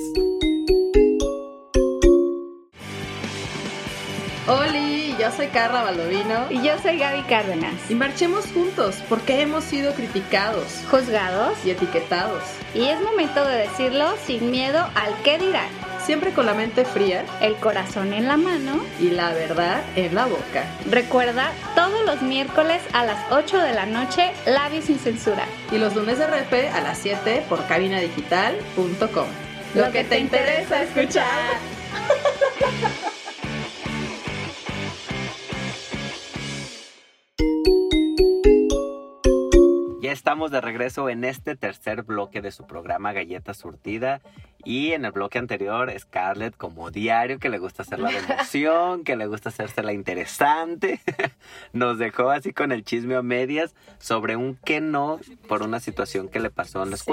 [4.47, 4.92] Oli,
[5.23, 7.73] yo soy Carla Baldovino Y yo soy Gaby Cárdenas.
[7.87, 11.57] y marchemos juntos porque hemos sido criticados Juzgados.
[11.63, 15.69] y etiquetados, Y es momento de decirlo sin miedo al qué dirán.
[16.05, 18.83] siempre con la mente fría El corazón en la mano.
[18.99, 20.65] y la verdad en la boca.
[20.91, 25.45] Recuerda, todos los miércoles a las 8 de la noche, Labios sin censura.
[25.71, 29.27] Y los lunes de repe a las 7 por cabinadigital.com.
[29.73, 31.53] Lo, que te interesa escuchar.
[40.13, 44.21] estamos de regreso en este tercer bloque de su programa Galleta Surtida.
[44.63, 49.17] Y en el bloque anterior, Scarlett, como diario, que le gusta hacer la emoción, que
[49.17, 51.01] le gusta hacerse la interesante,
[51.73, 56.29] nos dejó así con el chisme a medias sobre un que no por una situación
[56.29, 57.11] que le pasó en la Sí.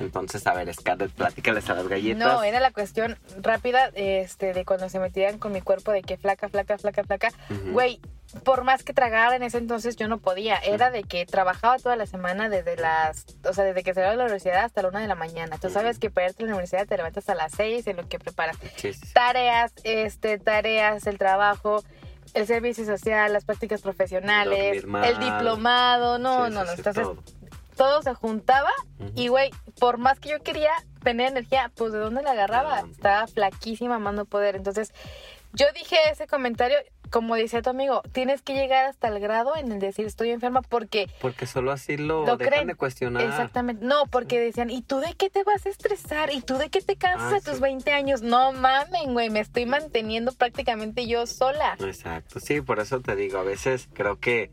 [0.00, 2.26] Entonces, a ver, Scarlett, platícales a las galletas.
[2.26, 6.16] No, era la cuestión rápida este, de cuando se metían con mi cuerpo de que
[6.16, 7.28] flaca, flaca, flaca, flaca.
[7.72, 8.00] Güey,
[8.44, 10.56] por más que tragara en ese entonces yo no podía.
[10.56, 14.16] Era de que trabajaba toda la semana desde las, o sea, desde que salía de
[14.16, 15.58] la universidad hasta la una de la mañana.
[15.58, 18.08] Tú sabes que para irte a la universidad te levantas a las seis en lo
[18.08, 18.56] que preparas.
[18.76, 19.12] Sí, sí, sí.
[19.14, 21.82] Tareas, este, tareas, el trabajo,
[22.34, 26.72] el servicio social, las prácticas profesionales, el diplomado, no, Sí, no, no.
[26.72, 27.22] Entonces todo.
[27.78, 28.70] Todo se juntaba
[29.14, 32.80] y, güey, por más que yo quería tener energía, pues ¿de dónde la agarraba?
[32.80, 34.56] Estaba flaquísima, amando poder.
[34.56, 34.92] Entonces,
[35.54, 36.76] yo dije ese comentario,
[37.10, 40.60] como decía tu amigo, tienes que llegar hasta el grado en el decir estoy enferma
[40.60, 41.08] porque...
[41.22, 42.66] Porque solo así lo, Lo dejan creen.
[42.66, 43.22] de cuestionar.
[43.22, 43.82] Exactamente.
[43.86, 46.30] No, porque decían, ¿y tú de qué te vas a estresar?
[46.34, 47.60] ¿Y tú de qué te cansas Ah, a tus sí.
[47.62, 48.20] 20 años?
[48.20, 51.76] No mamen, güey, me estoy manteniendo prácticamente yo sola.
[51.80, 54.50] Exacto, sí, por eso te digo, a veces creo que,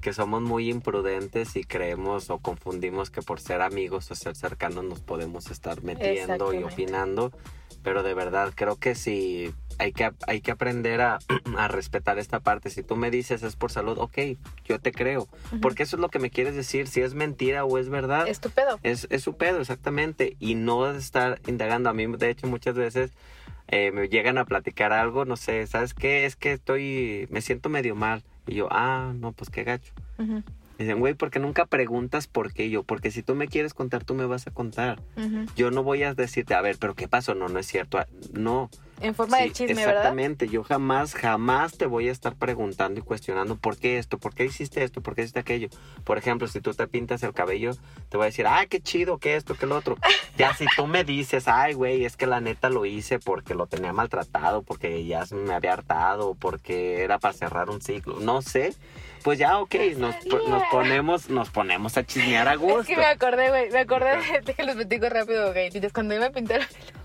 [0.00, 4.84] que somos muy imprudentes y creemos o confundimos que por ser amigos o ser cercanos
[4.84, 7.32] nos podemos estar metiendo y opinando,
[7.82, 11.18] pero de verdad creo que si hay que, hay que aprender a,
[11.56, 12.70] a respetar esta parte.
[12.70, 14.18] Si tú me dices es por salud, ok,
[14.64, 15.28] yo te creo.
[15.62, 18.28] Porque eso es lo que me quieres decir, si es mentira o es verdad.
[18.28, 18.78] Estúpido.
[18.82, 20.36] Es, es su pedo, exactamente.
[20.38, 21.88] Y no estar indagando.
[21.88, 23.12] A mí, de hecho, muchas veces
[23.68, 26.26] eh, me llegan a platicar algo, no sé, ¿sabes qué?
[26.26, 28.24] Es que estoy, me siento medio mal.
[28.50, 29.92] Y yo, ah, no, pues qué gacho.
[30.76, 32.82] Dicen, güey, ¿por qué nunca preguntas por qué yo?
[32.82, 35.00] Porque si tú me quieres contar, tú me vas a contar.
[35.54, 37.34] Yo no voy a decirte, a ver, pero ¿qué pasó?
[37.34, 37.98] No, no es cierto.
[37.98, 38.70] Ah, No.
[39.00, 39.96] En forma de Sí, chisme, ¿verdad?
[39.96, 40.48] Exactamente.
[40.48, 44.44] Yo jamás, jamás te voy a estar preguntando y cuestionando por qué esto, por qué
[44.44, 45.68] hiciste esto, por qué hiciste aquello.
[46.04, 47.72] Por ejemplo, si tú te pintas el cabello,
[48.08, 49.96] te voy a decir, ah, qué chido, qué esto, qué lo otro.
[50.36, 53.66] Ya si tú me dices, ay, güey, es que la neta lo hice porque lo
[53.66, 58.74] tenía maltratado, porque ya me había hartado, porque era para cerrar un ciclo, no sé.
[59.22, 60.14] Pues ya, ok, nos,
[60.48, 62.80] nos ponemos, nos ponemos a chismear a gusto.
[62.80, 65.66] Es que me acordé, güey, me acordé de, déjenlos platico rápido, güey.
[65.66, 66.99] Entonces, cuando yo me pinté el pelo,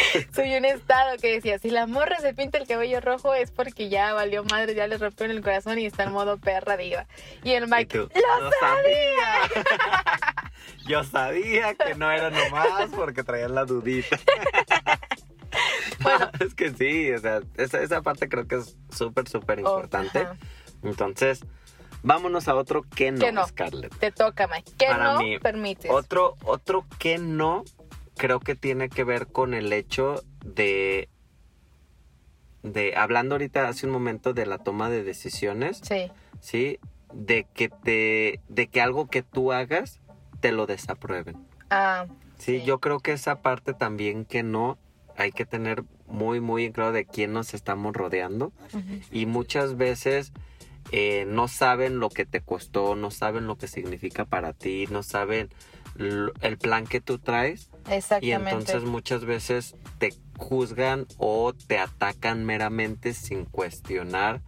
[0.34, 3.88] subí un estado que decía, si la morra se pinta el cabello rojo es porque
[3.88, 7.06] ya valió madre, ya le rompió en el corazón y está en modo perra diva.
[7.44, 9.64] Y el Mike, ¡lo "Lo sabía!
[10.86, 14.18] Yo sabía que no era nomás porque traían la dudita.
[16.00, 16.30] Bueno.
[16.40, 20.28] es que sí, o sea, esa, esa parte creo que es súper, súper Oh, importante.
[20.82, 21.40] Entonces,
[22.02, 23.46] vámonos a otro que no, Que no.
[23.46, 23.96] Scarlett.
[23.98, 24.72] Te toca, Mike.
[24.78, 25.90] ¿Qué Para no mí, permites?
[25.90, 27.64] Otro, otro que no,
[28.18, 31.08] creo que tiene que ver con el hecho de,
[32.62, 36.10] de, hablando ahorita hace un momento de la toma de decisiones, Sí.
[36.40, 36.78] ¿sí?
[37.14, 40.00] De que te, de que algo que tú hagas
[40.40, 41.36] te lo desaprueben.
[41.70, 42.06] Ah,
[42.38, 42.64] Sí, Sí.
[42.64, 44.78] yo creo que esa parte también que no
[45.16, 48.52] hay que tener muy, muy en claro de quién nos estamos rodeando.
[49.10, 50.32] Y muchas veces
[50.92, 55.02] eh, no saben lo que te costó, no saben lo que significa para ti, no
[55.02, 55.48] saben
[55.98, 57.70] el plan que tú traes.
[58.20, 64.40] Y entonces muchas veces te juzgan o te atacan meramente sin cuestionar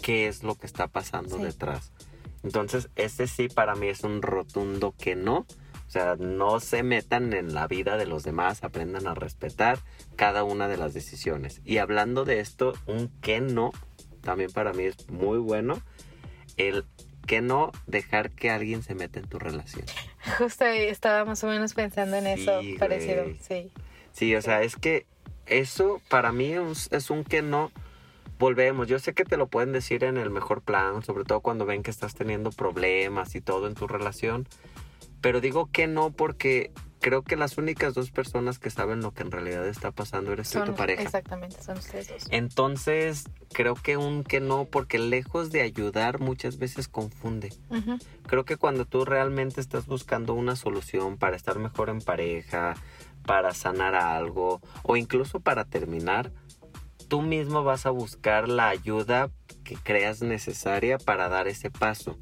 [0.00, 1.42] qué es lo que está pasando Sí.
[1.42, 1.92] detrás.
[2.44, 5.38] Entonces, ese sí para mí es un rotundo que no.
[5.86, 9.78] O sea, no se metan en la vida de los demás, aprendan a respetar
[10.16, 11.60] cada una de las decisiones.
[11.64, 13.72] Y hablando de esto, un que no,
[14.22, 15.80] también para mí es muy bueno,
[16.58, 16.84] el
[17.26, 19.84] que no dejar que alguien se meta en tu relación.
[20.38, 23.24] Justo estaba más o menos pensando en eso Sí, parecido.
[23.24, 23.38] güey.
[23.40, 23.70] Sí.
[24.12, 25.06] Sí, o sea, es que
[25.46, 27.70] eso para mí es, es un que no.
[28.38, 31.66] Volvemos, yo sé que te lo pueden decir en el mejor plan, sobre todo cuando
[31.66, 34.46] ven que estás teniendo problemas y todo en tu relación,
[35.20, 39.22] pero digo que no porque creo que las únicas dos personas que saben lo que
[39.22, 41.02] en realidad está pasando eres tú y tu pareja.
[41.02, 42.26] Exactamente, son ustedes dos.
[42.30, 47.52] Entonces, creo que un que no, porque lejos de ayudar muchas veces confunde.
[48.26, 52.74] Creo que cuando tú realmente estás buscando una solución para estar mejor en pareja,
[53.24, 56.32] para sanar algo o incluso para terminar,
[57.08, 59.30] tú mismo vas a buscar la ayuda
[59.64, 62.18] que creas necesaria para dar ese paso.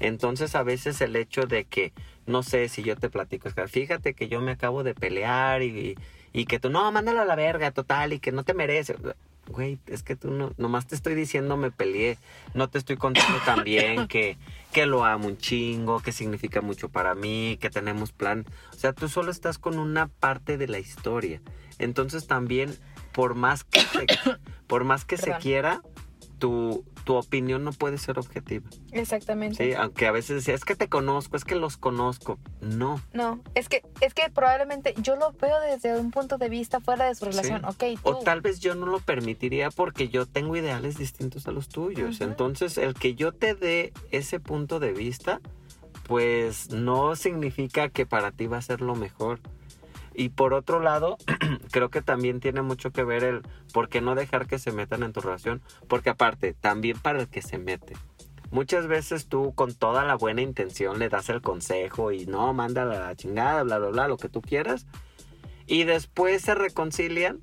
[0.00, 1.92] Entonces a veces el hecho de que,
[2.28, 5.96] no sé si yo te platico, Oscar, fíjate que yo me acabo de pelear y,
[6.32, 8.96] y que tú, no, mándalo a la verga, total, y que no te merece.
[9.48, 12.18] Güey, es que tú no, nomás te estoy diciendo me peleé,
[12.52, 14.36] no te estoy contando también que,
[14.72, 18.44] que lo amo un chingo, que significa mucho para mí, que tenemos plan.
[18.72, 21.40] O sea, tú solo estás con una parte de la historia.
[21.78, 22.76] Entonces también,
[23.12, 24.06] por más que se,
[24.66, 25.80] por más que se quiera,
[26.38, 28.68] tu, tu opinión no puede ser objetiva.
[28.92, 29.64] Exactamente.
[29.64, 32.38] Sí, aunque a veces decía, es que te conozco, es que los conozco.
[32.60, 33.00] No.
[33.12, 37.06] No, es que, es que probablemente yo lo veo desde un punto de vista fuera
[37.06, 37.64] de su relación.
[37.64, 38.10] Ok, tú.
[38.10, 42.20] O tal vez yo no lo permitiría porque yo tengo ideales distintos a los tuyos.
[42.20, 45.40] Entonces, el que yo te dé ese punto de vista,
[46.04, 49.40] pues no significa que para ti va a ser lo mejor.
[50.18, 51.16] Y por otro lado,
[51.70, 55.04] creo que también tiene mucho que ver el por qué no dejar que se metan
[55.04, 55.62] en tu relación.
[55.86, 57.94] Porque aparte, también para el que se mete.
[58.50, 62.84] Muchas veces tú con toda la buena intención le das el consejo y no, manda
[62.84, 64.88] la chingada, bla, bla, bla, lo que tú quieras.
[65.68, 67.38] Y después se reconcilian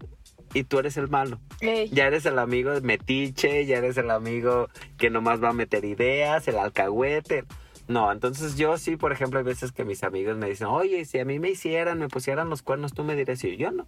[0.53, 1.39] y tú eres el malo.
[1.61, 5.85] Ey, Ya eres el amigo metiche, ya eres el amigo que nomás va a meter
[5.85, 7.45] ideas, el alcahuete.
[7.88, 11.19] No, entonces yo sí, por ejemplo, hay veces que mis amigos me dicen, oye, si
[11.19, 13.88] a mí me hicieran, me pusieran los cuernos, tú me dirías, y yo no.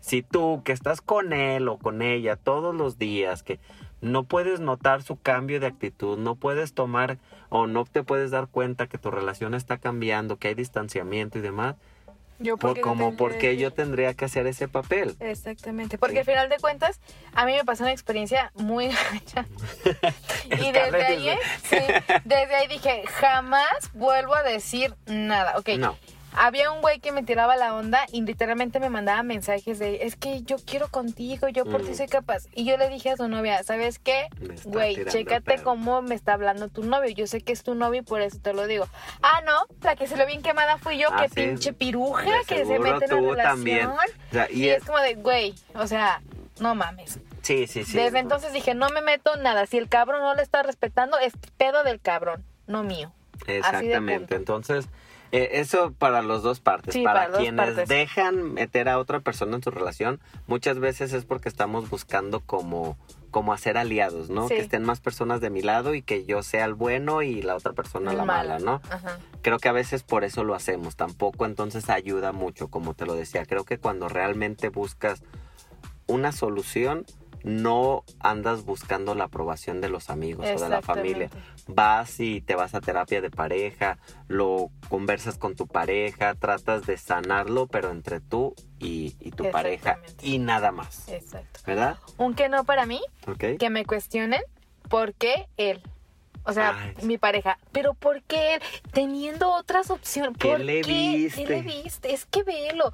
[0.00, 3.58] Si tú que estás con él o con ella todos los días, que
[4.02, 8.48] no puedes notar su cambio de actitud, no puedes tomar o no te puedes dar
[8.48, 11.76] cuenta que tu relación está cambiando, que hay distanciamiento y demás,
[12.38, 15.16] yo por, porque como por qué que- yo tendría que hacer ese papel.
[15.20, 16.18] Exactamente, porque Sí.
[16.20, 17.00] al final de cuentas
[17.34, 19.46] a mí me pasó una experiencia muy gacha.
[20.44, 21.76] y desde ahí, sí,
[22.24, 25.58] desde ahí dije, jamás vuelvo a decir nada.
[25.58, 25.96] Ok, No.
[26.36, 30.16] Había un güey que me tiraba la onda y literalmente me mandaba mensajes de, es
[30.16, 31.94] que yo quiero contigo, yo por ti Mm.
[31.94, 32.44] soy capaz.
[32.54, 34.28] Y yo le dije a su novia, ¿sabes qué?
[34.64, 35.64] Güey, chécate pedo.
[35.64, 37.10] cómo me está hablando tu novio.
[37.10, 38.86] Yo sé que es tu novio y por eso te lo digo.
[39.22, 41.34] Ah, no, la que se lo bien quemada fui yo, Ah, que sí.
[41.34, 43.36] pinche piruja que se mete en la relación.
[43.36, 43.86] también.
[43.86, 43.96] O
[44.32, 46.20] sea, y y es- es como de, güey, o sea,
[46.60, 47.18] no mames.
[47.42, 47.96] Sí, sí, sí.
[47.96, 49.66] Desde entonces dije, no me meto nada.
[49.66, 53.12] Si el cabrón no le está respetando, es pedo del cabrón, no mío.
[53.46, 54.34] Exactamente.
[54.34, 54.86] Entonces,
[55.34, 56.94] eh, eso para las dos partes.
[56.94, 57.88] Sí, para quienes partes.
[57.88, 62.96] dejan meter a otra persona en su relación, muchas veces es porque estamos buscando como,
[63.32, 64.46] como hacer aliados, ¿no?
[64.46, 64.54] Sí.
[64.54, 67.56] Que estén más personas de mi lado y que yo sea el bueno y la
[67.56, 68.80] otra persona El la mala, ¿no?
[68.88, 69.18] Ajá.
[69.42, 70.94] Creo que a veces por eso lo hacemos.
[70.94, 73.44] Tampoco entonces ayuda mucho, como te lo decía.
[73.44, 75.24] Creo que cuando realmente buscas
[76.06, 77.06] una solución,
[77.44, 81.30] no andas buscando la aprobación de los amigos o de la familia.
[81.68, 86.96] Vas y te vas a terapia de pareja, lo conversas con tu pareja, tratas de
[86.96, 91.08] sanarlo, pero entre tú y, y tu pareja y nada más.
[91.08, 91.60] Exacto.
[91.66, 91.98] ¿Verdad?
[92.16, 93.00] Un que no para mí,
[93.58, 94.42] que me cuestionen
[94.88, 95.82] por qué él.
[96.46, 97.58] O sea, Ay, mi pareja.
[97.72, 98.62] Pero ¿por qué él?
[98.92, 100.36] Teniendo otras opciones.
[100.38, 100.92] ¿Qué ¿Por le qué?
[100.92, 101.44] viste?
[101.44, 102.12] ¿Qué le viste?
[102.12, 102.92] Es que velo.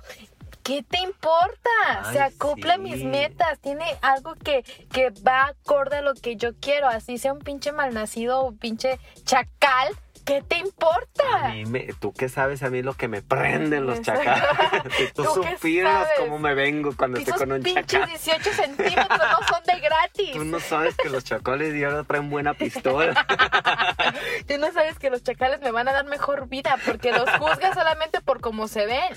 [0.62, 1.70] ¿Qué te importa?
[2.05, 3.59] Ay, Se acopla a mis metas.
[3.61, 6.87] Tiene algo que, que va acorde a lo que yo quiero.
[6.88, 9.94] Así sea un pinche malnacido o pinche chacal.
[10.25, 11.25] ¿Qué te importa?
[11.46, 14.44] A mí me- tú qué sabes a mí lo que me prenden los chacales.
[15.14, 18.09] tú, ¿Tú supieras cómo me vengo cuando estoy con un pinches chacal.
[18.11, 20.33] 18 centímetros no son de gratis.
[20.35, 23.27] Tú no sabes que los chacales de ahora traen buena pistola.
[24.46, 27.75] Tú no sabes que los chacales me van a dar mejor vida porque los juzgas
[27.75, 29.16] solamente por cómo se ven.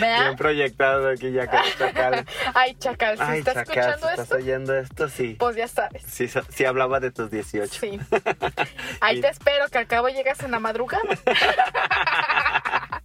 [0.00, 2.24] Bien proyectado aquí ya los chacales.
[2.54, 5.36] Ay, chacal, si Ay, estás chacal, escuchando si estás esto, oyendo esto, sí.
[5.38, 6.02] pues ya sabes.
[6.06, 7.80] Sí, sí hablaba de tus 18.
[7.80, 8.00] Sí.
[9.00, 11.02] Ahí te espero que al cabo llegas en la madrugada.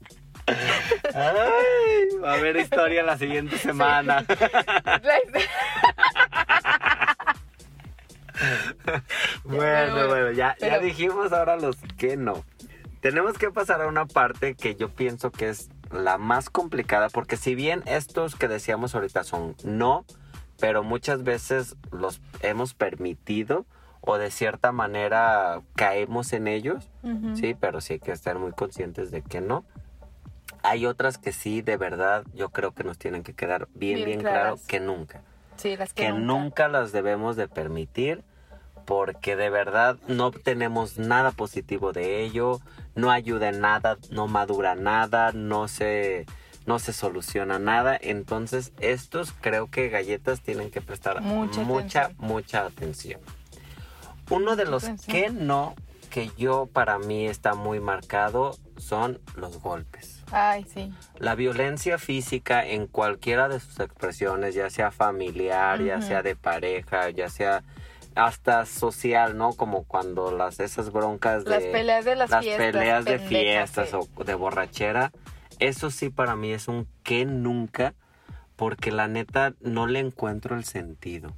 [1.13, 4.25] Ay, va a haber historia la siguiente semana.
[9.43, 12.45] Bueno, bueno, ya, ya dijimos ahora los que no.
[13.01, 17.37] Tenemos que pasar a una parte que yo pienso que es la más complicada, porque
[17.37, 20.05] si bien estos que decíamos ahorita son no,
[20.59, 23.65] pero muchas veces los hemos permitido
[24.01, 27.35] o de cierta manera caemos en ellos, Ujú.
[27.35, 29.65] sí, pero sí hay que estar muy conscientes de que no.
[30.63, 34.05] Hay otras que sí, de verdad, yo creo que nos tienen que quedar bien, Bien
[34.05, 35.21] bien, claro que nunca
[35.57, 36.21] Sí, las que, que nunca.
[36.25, 36.67] nunca.
[36.67, 38.23] las debemos de permitir
[38.87, 42.61] porque de verdad no obtenemos nada positivo de ello,
[42.95, 46.25] no ayuda en nada, no madura nada, no se
[46.65, 52.27] no se soluciona nada, entonces estos creo que galletas tienen que prestar Mucha mucha atención.
[52.27, 53.21] mucha atención.
[54.29, 55.15] Uno de los atención.
[55.15, 55.75] que no
[56.09, 60.23] que yo para mí está muy marcado son los golpes.
[60.31, 60.93] Ay, sí.
[61.17, 67.09] La violencia física en cualquiera de sus expresiones, ya sea familiar, ya sea de pareja,
[67.09, 67.63] ya sea
[68.17, 69.53] hasta social, ¿no?
[69.53, 72.71] Como cuando las esas broncas de Las peleas de las, las fiestas.
[72.71, 73.95] peleas de fiestas sí.
[74.15, 75.11] o de borrachera,
[75.59, 77.93] eso sí para mí es un que nunca,
[78.55, 81.33] porque la neta no le encuentro el sentido.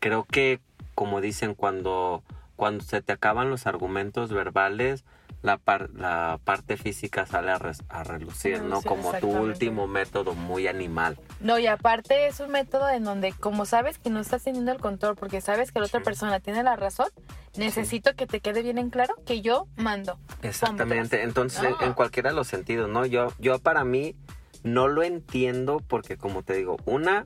[0.00, 0.60] Creo que,
[0.94, 2.22] como dicen, cuando,
[2.56, 5.04] cuando se te acaban los argumentos verbales,
[5.42, 8.80] la, par- la parte física sale a, res- a relucir, ¿no?
[8.80, 11.18] Relucir, Como tu último método muy animal.
[11.40, 14.78] No, y aparte es un método en donde, como sabes que no estás teniendo el
[14.80, 16.04] control, porque sabes que la otra Sí.
[16.04, 17.08] persona tiene la razón,
[17.56, 20.18] necesito que te quede bien en claro que yo mando.
[20.42, 21.82] Exactamente, entonces en- No.
[21.82, 23.06] en cualquiera de los sentidos, ¿no?
[23.06, 24.16] Yo, yo para mí
[24.64, 27.24] no lo entiendo porque como te digo, una,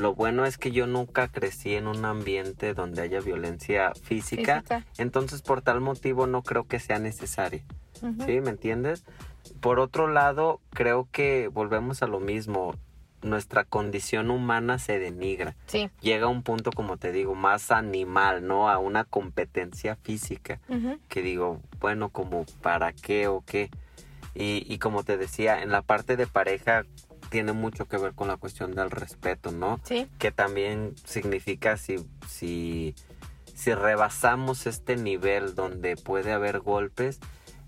[0.00, 4.86] lo bueno es que yo nunca crecí en un ambiente donde haya violencia física, Física.
[4.98, 7.60] entonces por tal motivo no creo que sea necesario,
[8.02, 8.24] Ujú.
[8.24, 8.40] ¿sí?
[8.40, 9.04] ¿Me entiendes?
[9.60, 12.74] Por otro lado, creo que volvemos a lo mismo,
[13.22, 15.90] nuestra condición humana se denigra Sí.
[16.00, 18.70] llega a un punto, como te digo, más animal, ¿no?
[18.70, 20.58] A una competencia física
[21.08, 23.70] que digo, bueno, como para qué o qué.
[24.34, 26.84] Y, y como te decía, en la parte de pareja
[27.30, 29.80] tiene mucho que ver con la cuestión del respeto, ¿no?
[29.84, 30.06] Sí.
[30.18, 31.96] Que también significa si,
[32.28, 32.94] si,
[33.54, 37.20] si rebasamos este nivel donde puede haber golpes,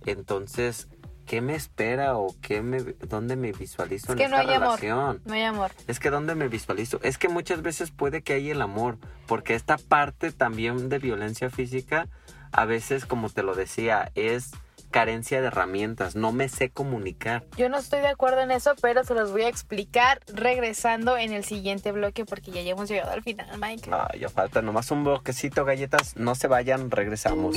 [0.04, 0.88] entonces,
[1.26, 4.56] ¿qué me espera o qué me, dónde me visualizo Es en que no esta hay
[4.56, 4.80] amor.
[4.80, 5.22] relación?
[5.24, 5.70] No hay amor.
[5.86, 6.98] Es que ¿dónde me visualizo?
[7.02, 11.50] Es que muchas veces puede que haya el amor, porque esta parte también de violencia
[11.50, 12.08] física,
[12.50, 14.50] a veces, como te lo decía, es
[14.92, 17.44] carencia de herramientas, no me sé comunicar.
[17.56, 21.32] Yo no estoy de acuerdo en eso, pero se los voy a explicar regresando en
[21.32, 23.90] el siguiente bloque porque ya hemos llegado al final, Mike.
[23.90, 27.56] No, ya falta nomás un bloquecito, galletas, no se vayan, regresamos.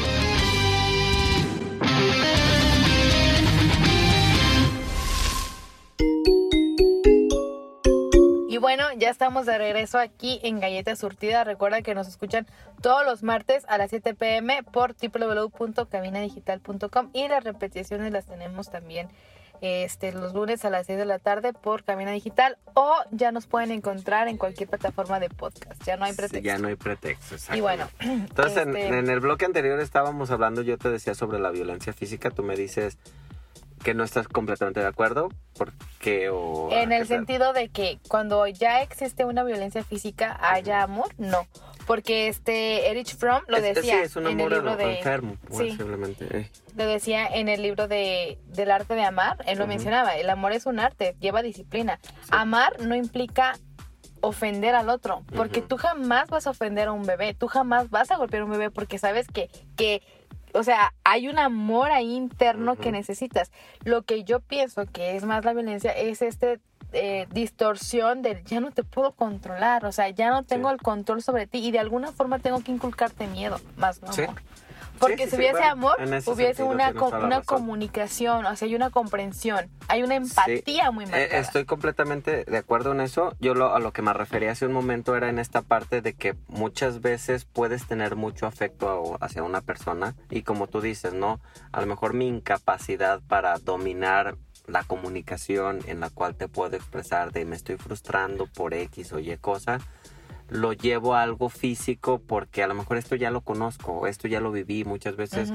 [8.77, 11.43] Bueno, ya estamos de regreso aquí en Galleta Surtida.
[11.43, 12.47] Recuerda que nos escuchan
[12.81, 19.09] todos los martes a las 7 pm por www.cabinadigital.com y las repeticiones las tenemos también
[19.59, 23.45] este, los lunes a las 6 de la tarde por Cabina Digital o ya nos
[23.45, 25.83] pueden encontrar en cualquier plataforma de podcast.
[25.83, 26.39] Ya no hay pretexto.
[26.39, 27.57] ya no hay pretexto, exacto.
[27.57, 27.89] Y bueno.
[27.99, 31.91] Entonces, en, este en, el bloque anterior estábamos hablando, yo te decía sobre la violencia
[31.91, 32.97] física, tú me dices
[33.83, 38.81] que no estás completamente de acuerdo porque o en el sentido de que cuando ya
[38.81, 41.47] existe una violencia física haya amor no.
[41.87, 45.77] Porque este Erich Fromm lo decía es un en el libro de enfermo sí,
[46.29, 46.49] eh.
[46.77, 50.53] lo decía en el libro de del arte de amar él lo mencionaba el amor
[50.53, 51.99] es un arte lleva disciplina.
[52.29, 53.57] Amar no implica
[54.21, 58.11] ofender al otro porque tú jamás vas a ofender a un bebé tú jamás vas
[58.11, 60.01] a golpear a un bebé porque sabes que que
[60.53, 63.51] o sea, hay un amor ahí interno que necesitas.
[63.83, 66.59] Lo que yo pienso que es más la violencia es este
[66.93, 71.21] eh, distorsión del ya no te puedo controlar, o sea, ya no tengo el control
[71.21, 74.41] sobre ti y de alguna forma tengo que inculcarte miedo, más no amor.
[75.01, 75.95] Porque si hubiese amor,
[76.27, 81.39] hubiese una, una comunicación, o sea, hay una comprensión, hay una empatía muy eh, marcada.
[81.39, 83.35] estoy completamente de acuerdo en eso.
[83.39, 86.13] Yo lo, a lo que me refería hace un momento era en esta parte de
[86.13, 91.41] que muchas veces puedes tener mucho afecto hacia una persona y como tú dices, ¿no?
[91.71, 94.37] A lo mejor mi incapacidad para dominar
[94.67, 99.19] la comunicación en la cual te puedo expresar de me estoy frustrando por X o
[99.19, 99.79] Y cosa
[100.51, 104.41] lo llevo a algo físico porque a lo mejor esto ya lo conozco, esto ya
[104.41, 105.53] lo viví, muchas veces.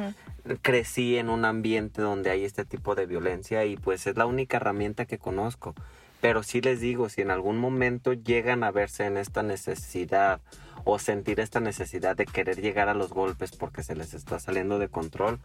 [0.62, 4.56] Crecí en un ambiente donde hay este tipo de violencia y pues es la única
[4.56, 5.74] herramienta que conozco.
[6.22, 10.40] Pero sí les digo, si en algún momento llegan a verse en esta necesidad
[10.84, 14.78] o sentir esta necesidad de querer llegar a los golpes porque se les está saliendo
[14.78, 15.40] de control,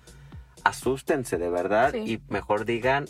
[0.64, 3.04] asústense de verdad y mejor digan,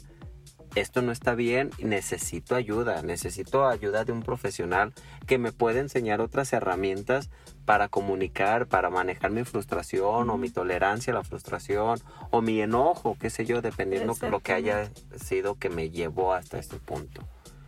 [0.75, 4.93] esto no está bien, necesito ayuda, necesito ayuda de un profesional
[5.27, 7.29] que me pueda enseñar otras herramientas
[7.65, 11.99] para comunicar, para manejar mi frustración o mi tolerancia a la frustración
[12.29, 14.89] o mi enojo, qué sé yo, dependiendo de lo que haya
[15.21, 17.21] sido que me llevó hasta este punto.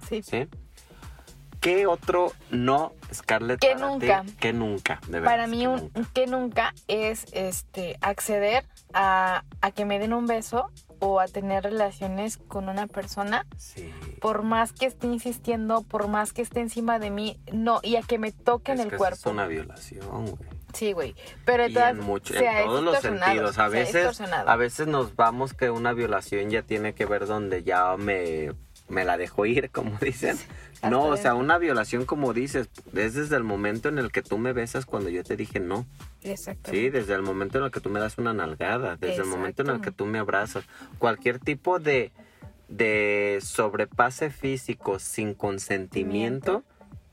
[0.08, 0.22] Sí.
[0.24, 0.48] ¿Sí?
[1.64, 3.62] ¿Qué otro no, Scarlett?
[3.62, 4.26] Que nunca.
[4.38, 5.32] que nunca, de verdad.
[5.32, 10.70] Para mí, un que nunca es este acceder a, a que me den un beso
[11.04, 13.46] o a tener relaciones con una persona,
[14.22, 18.04] por más que esté insistiendo, por más que esté encima de mí, no, y a
[18.04, 19.16] que me toquen el cuerpo.
[19.16, 20.50] Es una violación, güey.
[20.74, 21.16] Sí, güey.
[21.46, 23.60] Pero en, todos los sentidos.
[23.60, 27.96] A veces, a veces nos vamos que una violación ya tiene que ver donde ya
[27.98, 28.54] me,
[28.88, 30.38] me la dejo ir, como dicen.
[30.90, 34.38] No, o sea, una violación, como dices, es desde el momento en el que tú
[34.38, 35.86] me besas cuando yo te dije no.
[36.24, 36.72] Exacto.
[36.72, 39.62] Sí, desde el momento en el que tú me das una nalgada, desde el momento
[39.62, 40.66] en el que tú me abrazas,
[41.00, 42.12] cualquier tipo de,
[42.68, 46.64] de sobrepase físico sin consentimiento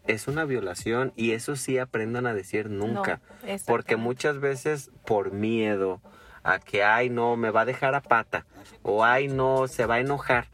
[0.07, 3.21] es una violación y eso sí aprendan a decir nunca,
[3.67, 6.01] porque muchas veces por miedo
[6.43, 8.47] a que ay no me va a dejar a pata
[8.83, 10.49] o ay no se va a enojar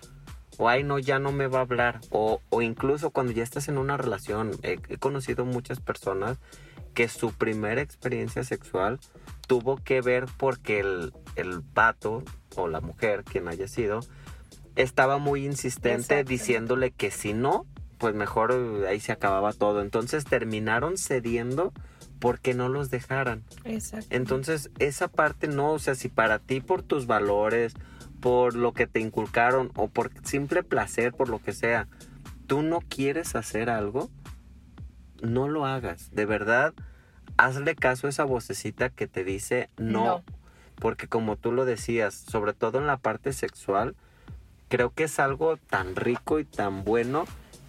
[0.59, 3.69] o ay no ya no me va a hablar o, o incluso cuando ya estás
[3.69, 6.39] en una relación he conocido muchas personas
[6.97, 8.99] que su primera experiencia sexual
[9.47, 12.25] tuvo que ver porque el, el pato
[12.57, 14.01] o la mujer, quien haya sido,
[14.77, 17.67] estaba muy insistente diciéndole que si no,
[17.99, 19.83] pues mejor eh, ahí se acababa todo.
[19.83, 21.75] Entonces terminaron cediendo
[22.19, 23.45] porque no los dejaran.
[23.65, 24.09] Exacto.
[24.09, 27.75] Entonces esa parte no, o sea, si para ti por tus valores,
[28.21, 31.89] por lo que te inculcaron o por simple placer, por lo que sea,
[32.47, 34.11] tú no quieres hacer algo,
[35.23, 36.14] no lo hagas.
[36.14, 36.75] De verdad,
[37.37, 40.23] hazle caso a esa vocecita que te dice no.
[40.77, 43.97] Porque como tú lo decías, sobre todo en la parte sexual,
[44.69, 47.25] creo que es algo tan rico y tan bueno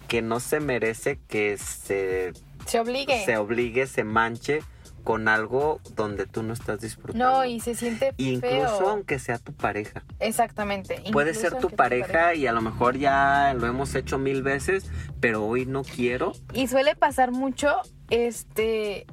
[0.08, 2.32] que no se merece que se...
[2.66, 3.24] Se obligue.
[3.24, 4.62] Se obligue, se manche
[5.08, 7.24] con algo donde tú no estás disfrutando.
[7.38, 10.02] No, y se siente Incluso aunque sea tu pareja.
[10.20, 11.02] Exactamente.
[11.12, 14.84] Puede ser tu pareja, y a lo mejor ya lo hemos hecho mil veces,
[15.18, 16.32] pero hoy no quiero.
[16.52, 17.80] Y suele pasar mucho,
[18.10, 19.06] este,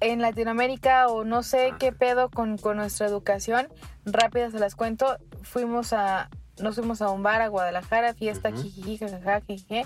[0.00, 1.76] en Latinoamérica o no sé Ah.
[1.80, 3.68] qué pedo con, con nuestra educación,
[4.04, 6.28] rápido se las cuento, fuimos a,
[6.60, 9.80] nos fuimos a un bar a Guadalajara, fiesta, jijiji, jajaja, jijiji.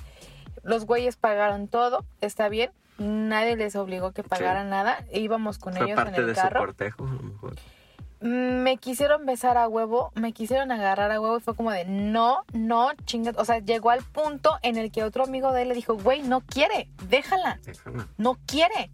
[0.64, 5.86] Los güeyes pagaron todo, está bien, nadie les obligó que pagaran nada, íbamos con Fue
[5.86, 6.60] ellos en el de su carro.
[6.60, 7.54] cortejo, a lo mejor.
[8.20, 11.84] Mm, me quisieron besar a huevo, me quisieron agarrar a huevo y fue como de
[11.84, 13.36] no, no, chingas.
[13.38, 16.22] O sea, llegó al punto en el que otro amigo de él le dijo, güey,
[16.22, 18.08] no quiere, déjala, Déjala.
[18.16, 18.90] no quiere.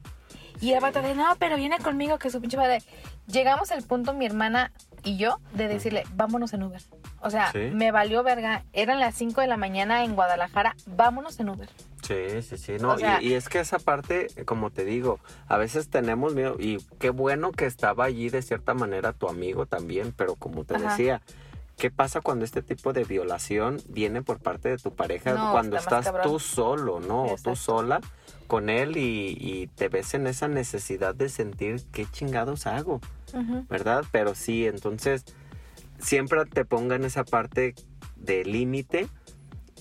[0.61, 2.83] Y el vato de, no, pero viene conmigo, que su pinche madre.
[3.27, 4.71] Llegamos al punto, mi hermana
[5.03, 6.81] y yo, de decirle, vámonos en Uber.
[7.21, 7.59] O sea, Sí.
[7.73, 8.65] me valió verga.
[8.73, 11.69] Eran las 5 de la mañana en Guadalajara, vámonos en Uber.
[12.03, 12.73] Sí, sí, sí.
[12.81, 16.35] No, O sea- y, y es que esa parte, como te digo, a veces tenemos
[16.35, 16.57] miedo.
[16.59, 20.75] Y qué bueno que estaba allí de cierta manera tu amigo también, pero como te
[20.75, 20.89] Ajá.
[20.91, 21.23] decía,
[21.79, 25.35] ¿qué pasa cuando este tipo de violación viene por parte de tu pareja?
[25.35, 27.25] No, cuando está estás tú solo, ¿no?
[27.25, 28.01] O tú sola
[28.49, 33.01] con él y, y te ves en esa necesidad de sentir qué chingados hago.
[33.71, 34.05] ¿verdad?
[34.13, 35.25] Pero sí, entonces
[35.99, 37.75] siempre te pongan esa parte
[38.17, 39.09] de límite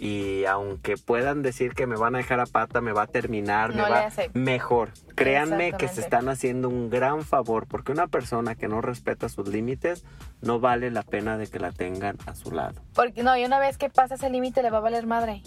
[0.01, 3.69] y aunque puedan decir que me van a dejar a pata, me va a terminar,
[3.69, 4.89] me No le va mejor.
[5.13, 9.47] Créanme que se están haciendo un gran favor porque una persona que no respeta sus
[9.47, 10.03] límites
[10.41, 12.81] no vale la pena de que la tengan a su lado.
[12.95, 15.43] Porque no, y una vez que pasa ese límite le va a valer madre.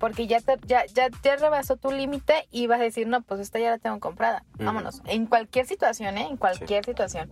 [0.00, 3.38] Porque ya te, ya, ya, ya rebasó tu límite y vas a decir, no, pues
[3.38, 4.42] esta ya la tengo comprada.
[4.58, 5.02] Vámonos.
[5.06, 6.26] En cualquier situación, ¿eh?
[6.28, 7.30] En cualquier situación.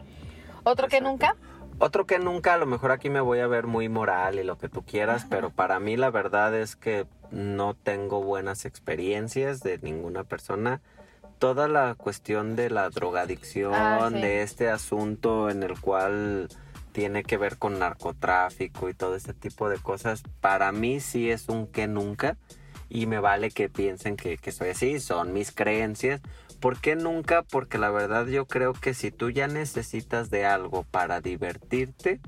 [0.62, 1.34] Otro que nunca,
[1.78, 4.56] Otro que nunca, a lo mejor aquí me voy a ver muy moral y lo
[4.56, 9.78] que tú quieras, pero para mí la verdad es que no tengo buenas experiencias de
[9.78, 10.80] ninguna persona.
[11.38, 14.20] Toda la cuestión de la drogadicción, Ah, sí.
[14.20, 16.48] de este asunto en el cual
[16.92, 21.48] tiene que ver con narcotráfico y todo este tipo de cosas, para mí sí es
[21.48, 22.36] un que nunca
[22.90, 26.20] y me vale que piensen que, que soy así, son mis creencias.
[26.62, 27.42] ¿Por qué nunca?
[27.42, 32.20] Porque la verdad yo creo que si tú ya necesitas de algo para divertirte,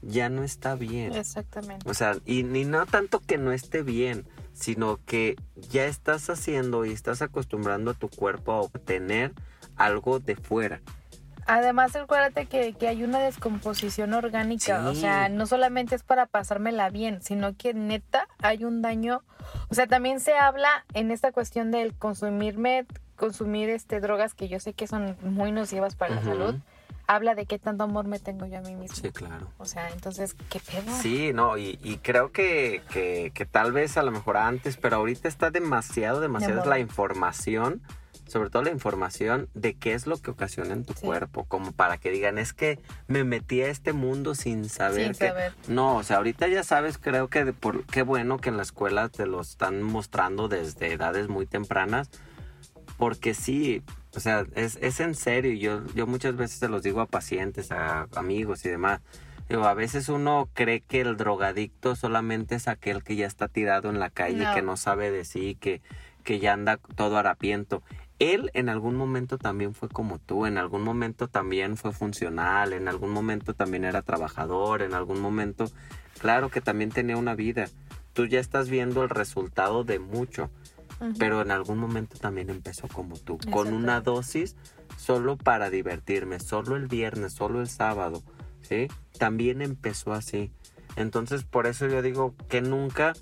[0.00, 1.14] ya no está bien.
[1.14, 1.88] exactamente.
[1.88, 5.36] O sea, y ni no tanto que no esté bien, sino que
[5.68, 9.34] ya estás haciendo y estás acostumbrando a tu cuerpo a obtener
[9.76, 10.80] algo de fuera.
[11.44, 14.88] Además, acuérdate que, que hay una descomposición orgánica.
[14.88, 19.22] O sea, no solamente es para pasármela bien, sino que neta hay un daño.
[19.68, 22.86] O sea, también se habla en esta cuestión del consumirme,
[23.16, 26.54] consumir este drogas que yo sé que son muy nocivas para la salud.
[27.08, 28.96] Habla de qué tanto amor me tengo yo a mí mismo.
[28.96, 29.46] Sí, claro.
[29.58, 30.90] O sea, entonces, ¿qué pedo?
[31.00, 34.96] Sí, no, y, y creo que, que, que tal vez a lo mejor antes, pero
[34.96, 37.80] ahorita está demasiado, demasiado la información,
[38.26, 41.06] sobre todo la información de qué es lo que ocasiona en tu Sí.
[41.06, 45.12] cuerpo, como para que digan, es que me metí a este mundo sin saber Sin
[45.12, 45.28] que...
[45.28, 45.52] saber.
[45.68, 48.64] No, o sea, ahorita ya sabes, creo que de por qué bueno que en la
[48.64, 52.10] escuela te lo están mostrando desde edades muy tempranas,
[52.96, 53.82] porque sí,
[54.14, 55.52] o sea, es, es en serio.
[55.54, 59.00] Yo, yo muchas veces se los digo a pacientes, a amigos y demás.
[59.48, 63.90] Digo, a veces uno cree que el drogadicto solamente es aquel que ya está tirado
[63.90, 64.54] en la calle, No.
[64.54, 65.82] que no sabe de sí, que,
[66.24, 67.82] que ya anda todo harapiento.
[68.18, 72.88] Él en algún momento también fue como tú, en algún momento también fue funcional, en
[72.88, 75.66] algún momento también era trabajador, en algún momento,
[76.18, 77.68] claro que también tenía una vida.
[78.14, 80.50] Tú ya estás viendo el resultado de mucho
[81.18, 84.56] Pero en algún momento también empezó como tú, con una dosis
[84.96, 88.22] solo para divertirme, solo el viernes, solo el sábado,
[88.62, 88.88] ¿sí?
[89.18, 90.50] También empezó así.
[90.96, 93.12] Entonces, por eso yo digo que nunca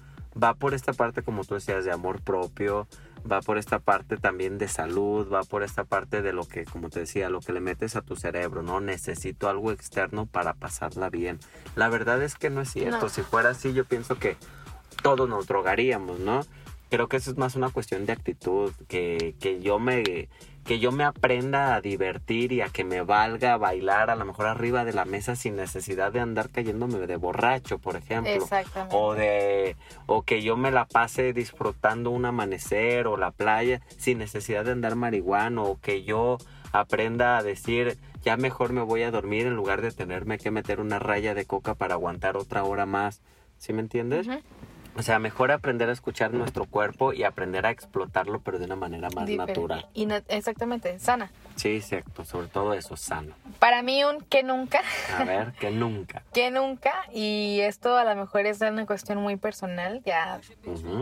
[0.40, 2.86] va por esta parte, como tú decías, de amor propio,
[3.30, 6.90] va por esta parte también de salud, va por esta parte de lo que, como
[6.90, 8.80] te decía, lo que le metes a tu cerebro, ¿no?
[8.80, 11.38] Necesito algo externo para pasarla bien.
[11.74, 13.00] La verdad es que no es cierto.
[13.00, 13.08] No.
[13.08, 14.36] Si fuera así, yo pienso que
[15.02, 16.42] todos nos drogaríamos, ¿no?
[16.94, 20.28] Creo que eso es más una cuestión de actitud, que, que yo me
[20.64, 24.46] que yo me aprenda a divertir y a que me valga bailar a lo mejor
[24.46, 28.32] arriba de la mesa sin necesidad de andar cayéndome de borracho, por ejemplo.
[28.32, 28.96] Exactamente.
[28.96, 29.76] O de
[30.06, 34.70] o que yo me la pase disfrutando un amanecer o la playa sin necesidad de
[34.70, 36.38] andar marihuano o que yo
[36.70, 40.78] aprenda a decir ya mejor me voy a dormir en lugar de tenerme que meter
[40.78, 43.20] una raya de coca para aguantar otra hora más.
[43.58, 44.28] ¿Sí me entiendes?
[44.96, 48.76] O sea, mejor aprender a escuchar nuestro cuerpo y aprender a explotarlo, pero de una
[48.76, 49.52] manera más Diferente.
[49.60, 49.88] natural.
[49.92, 51.32] Y exactamente, sana.
[51.56, 52.24] Sí, exacto.
[52.24, 53.34] Sobre todo eso, sano.
[53.58, 54.80] Para mí un que nunca,
[55.18, 56.22] A ver, que nunca.
[56.32, 60.40] que nunca, y esto a lo mejor es una cuestión muy personal, ya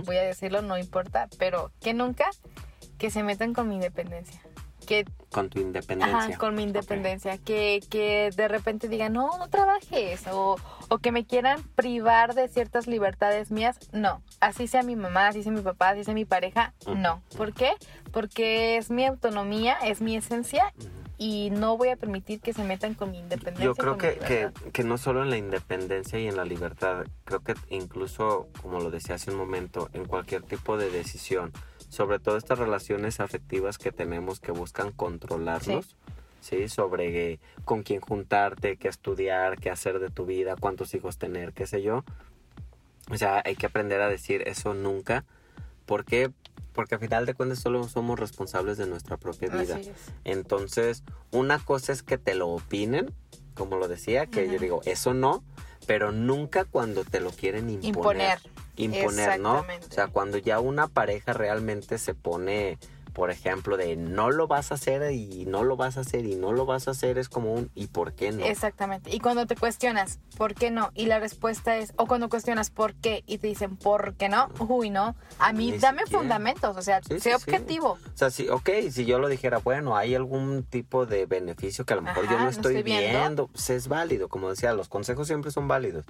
[0.05, 2.31] voy a decirlo, no importa, pero que nunca
[2.99, 4.41] que se metan con mi independencia.
[4.83, 6.19] Que Con tu independencia.
[6.19, 7.39] Ajá, con mi independencia.
[7.39, 10.27] Que, que de repente digan, no, no trabajes.
[10.31, 10.57] O,
[10.89, 13.79] o que me quieran privar de ciertas libertades mías.
[13.93, 14.23] No.
[14.41, 16.75] Así sea mi mamá, así sea mi papá, así sea mi pareja.
[16.87, 17.23] No.
[17.37, 17.73] ¿Por qué?
[18.13, 20.73] Porque es mi autonomía, es mi esencia.
[21.19, 23.65] Y no voy a permitir que se metan con mi independencia.
[23.65, 27.41] Yo creo que, que, que no solo en la independencia y en la libertad, creo
[27.41, 31.53] que incluso, como lo decía hace un momento, en cualquier tipo de decisión,
[31.93, 35.95] sobre todo estas relaciones afectivas que tenemos que buscan controlarnos,
[36.41, 36.67] ¿sí?
[36.71, 41.67] Sobre con quién juntarte, qué estudiar, qué hacer de tu vida, cuántos hijos tener, qué
[41.67, 42.03] sé yo.
[43.11, 45.27] O sea, hay que aprender a decir eso nunca.
[45.85, 46.31] ¿Por qué?
[46.73, 49.79] Porque al final de cuentas solo somos responsables de nuestra propia vida.
[50.25, 53.13] Entonces, una cosa es que te lo opinen,
[53.53, 55.45] como lo decía, que yo digo, eso no,
[55.87, 58.39] pero nunca cuando te lo quieren imponer.
[58.39, 58.39] Imponer.
[58.77, 59.61] Imponer, ¿no?
[59.61, 62.79] O sea, cuando ya una pareja realmente se pone,
[63.13, 66.37] por ejemplo, de no lo vas a hacer y no lo vas a hacer y
[66.37, 68.47] no lo vas a hacer, es como un ¿y por qué no?
[68.47, 69.15] Exactamente.
[69.15, 70.91] Y cuando te cuestionas, ¿por qué no?
[70.95, 74.49] Y la respuesta es, o cuando cuestionas por qué y te dicen, ¿por qué no?
[74.61, 75.15] Uy, no.
[75.39, 76.21] A mí Ni dame siquiera.
[76.21, 77.35] fundamentos, o sea, Sí, sé sí, sí.
[77.35, 77.91] objetivo.
[77.93, 81.93] O sea, sí, ok, si yo lo dijera, bueno, hay algún tipo de beneficio que
[81.93, 83.19] a lo mejor yo Ajá, no no estoy, estoy viendo.
[83.19, 86.07] viendo, pues es válido, como decía, los consejos siempre son válidos.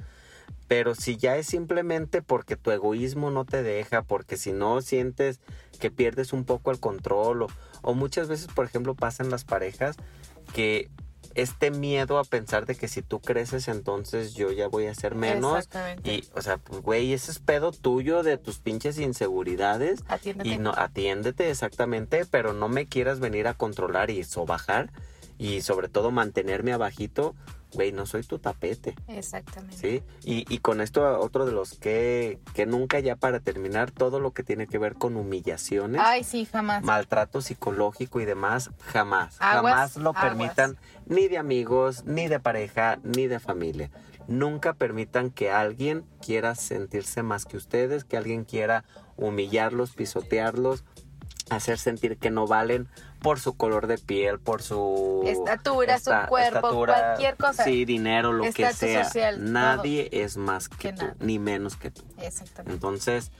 [0.72, 5.38] Pero si ya es simplemente porque tu egoísmo no te deja, porque si no sientes
[5.78, 7.48] que pierdes un poco el control, o,
[7.82, 9.96] o muchas veces, por ejemplo, pasan las parejas
[10.54, 10.88] que
[11.34, 15.14] este miedo a pensar de que si tú creces, entonces yo ya voy a ser
[15.14, 15.58] menos.
[15.58, 16.10] Exactamente.
[16.10, 20.00] Y, o sea, pues, güey, ese es pedo tuyo de tus pinches inseguridades.
[20.08, 20.48] Atiéndete.
[20.48, 24.90] Y no, atiéndete exactamente, pero no me quieras venir a controlar y sobajar
[25.36, 27.34] y sobre todo mantenerme abajito,
[27.74, 29.76] güey, no soy tu tapete, Exactamente.
[29.76, 30.02] ¿sí?
[30.24, 34.32] Y, y con esto otro de los que, que nunca ya para terminar, todo lo
[34.32, 36.82] que tiene que ver con humillaciones, Ay, sí, jamás.
[36.84, 40.22] maltrato psicológico y demás, jamás, Aguas, jamás lo aguas.
[40.24, 43.90] permitan, ni de amigos, ni de pareja, ni de familia.
[44.28, 48.84] Nunca permitan que alguien quiera sentirse más que ustedes, que alguien quiera
[49.16, 50.84] humillarlos, pisotearlos,
[51.51, 52.88] hacer sentir que no valen
[53.20, 57.64] por su color de piel, por su Estatura, su cuerpo, cualquier cosa.
[57.64, 59.05] Sí, dinero, lo que sea.
[59.05, 61.16] social, Nadie es más que, Que tú, nada.
[61.20, 62.03] ni menos que tú.
[62.18, 62.72] Exactamente.
[62.74, 63.30] Entonces,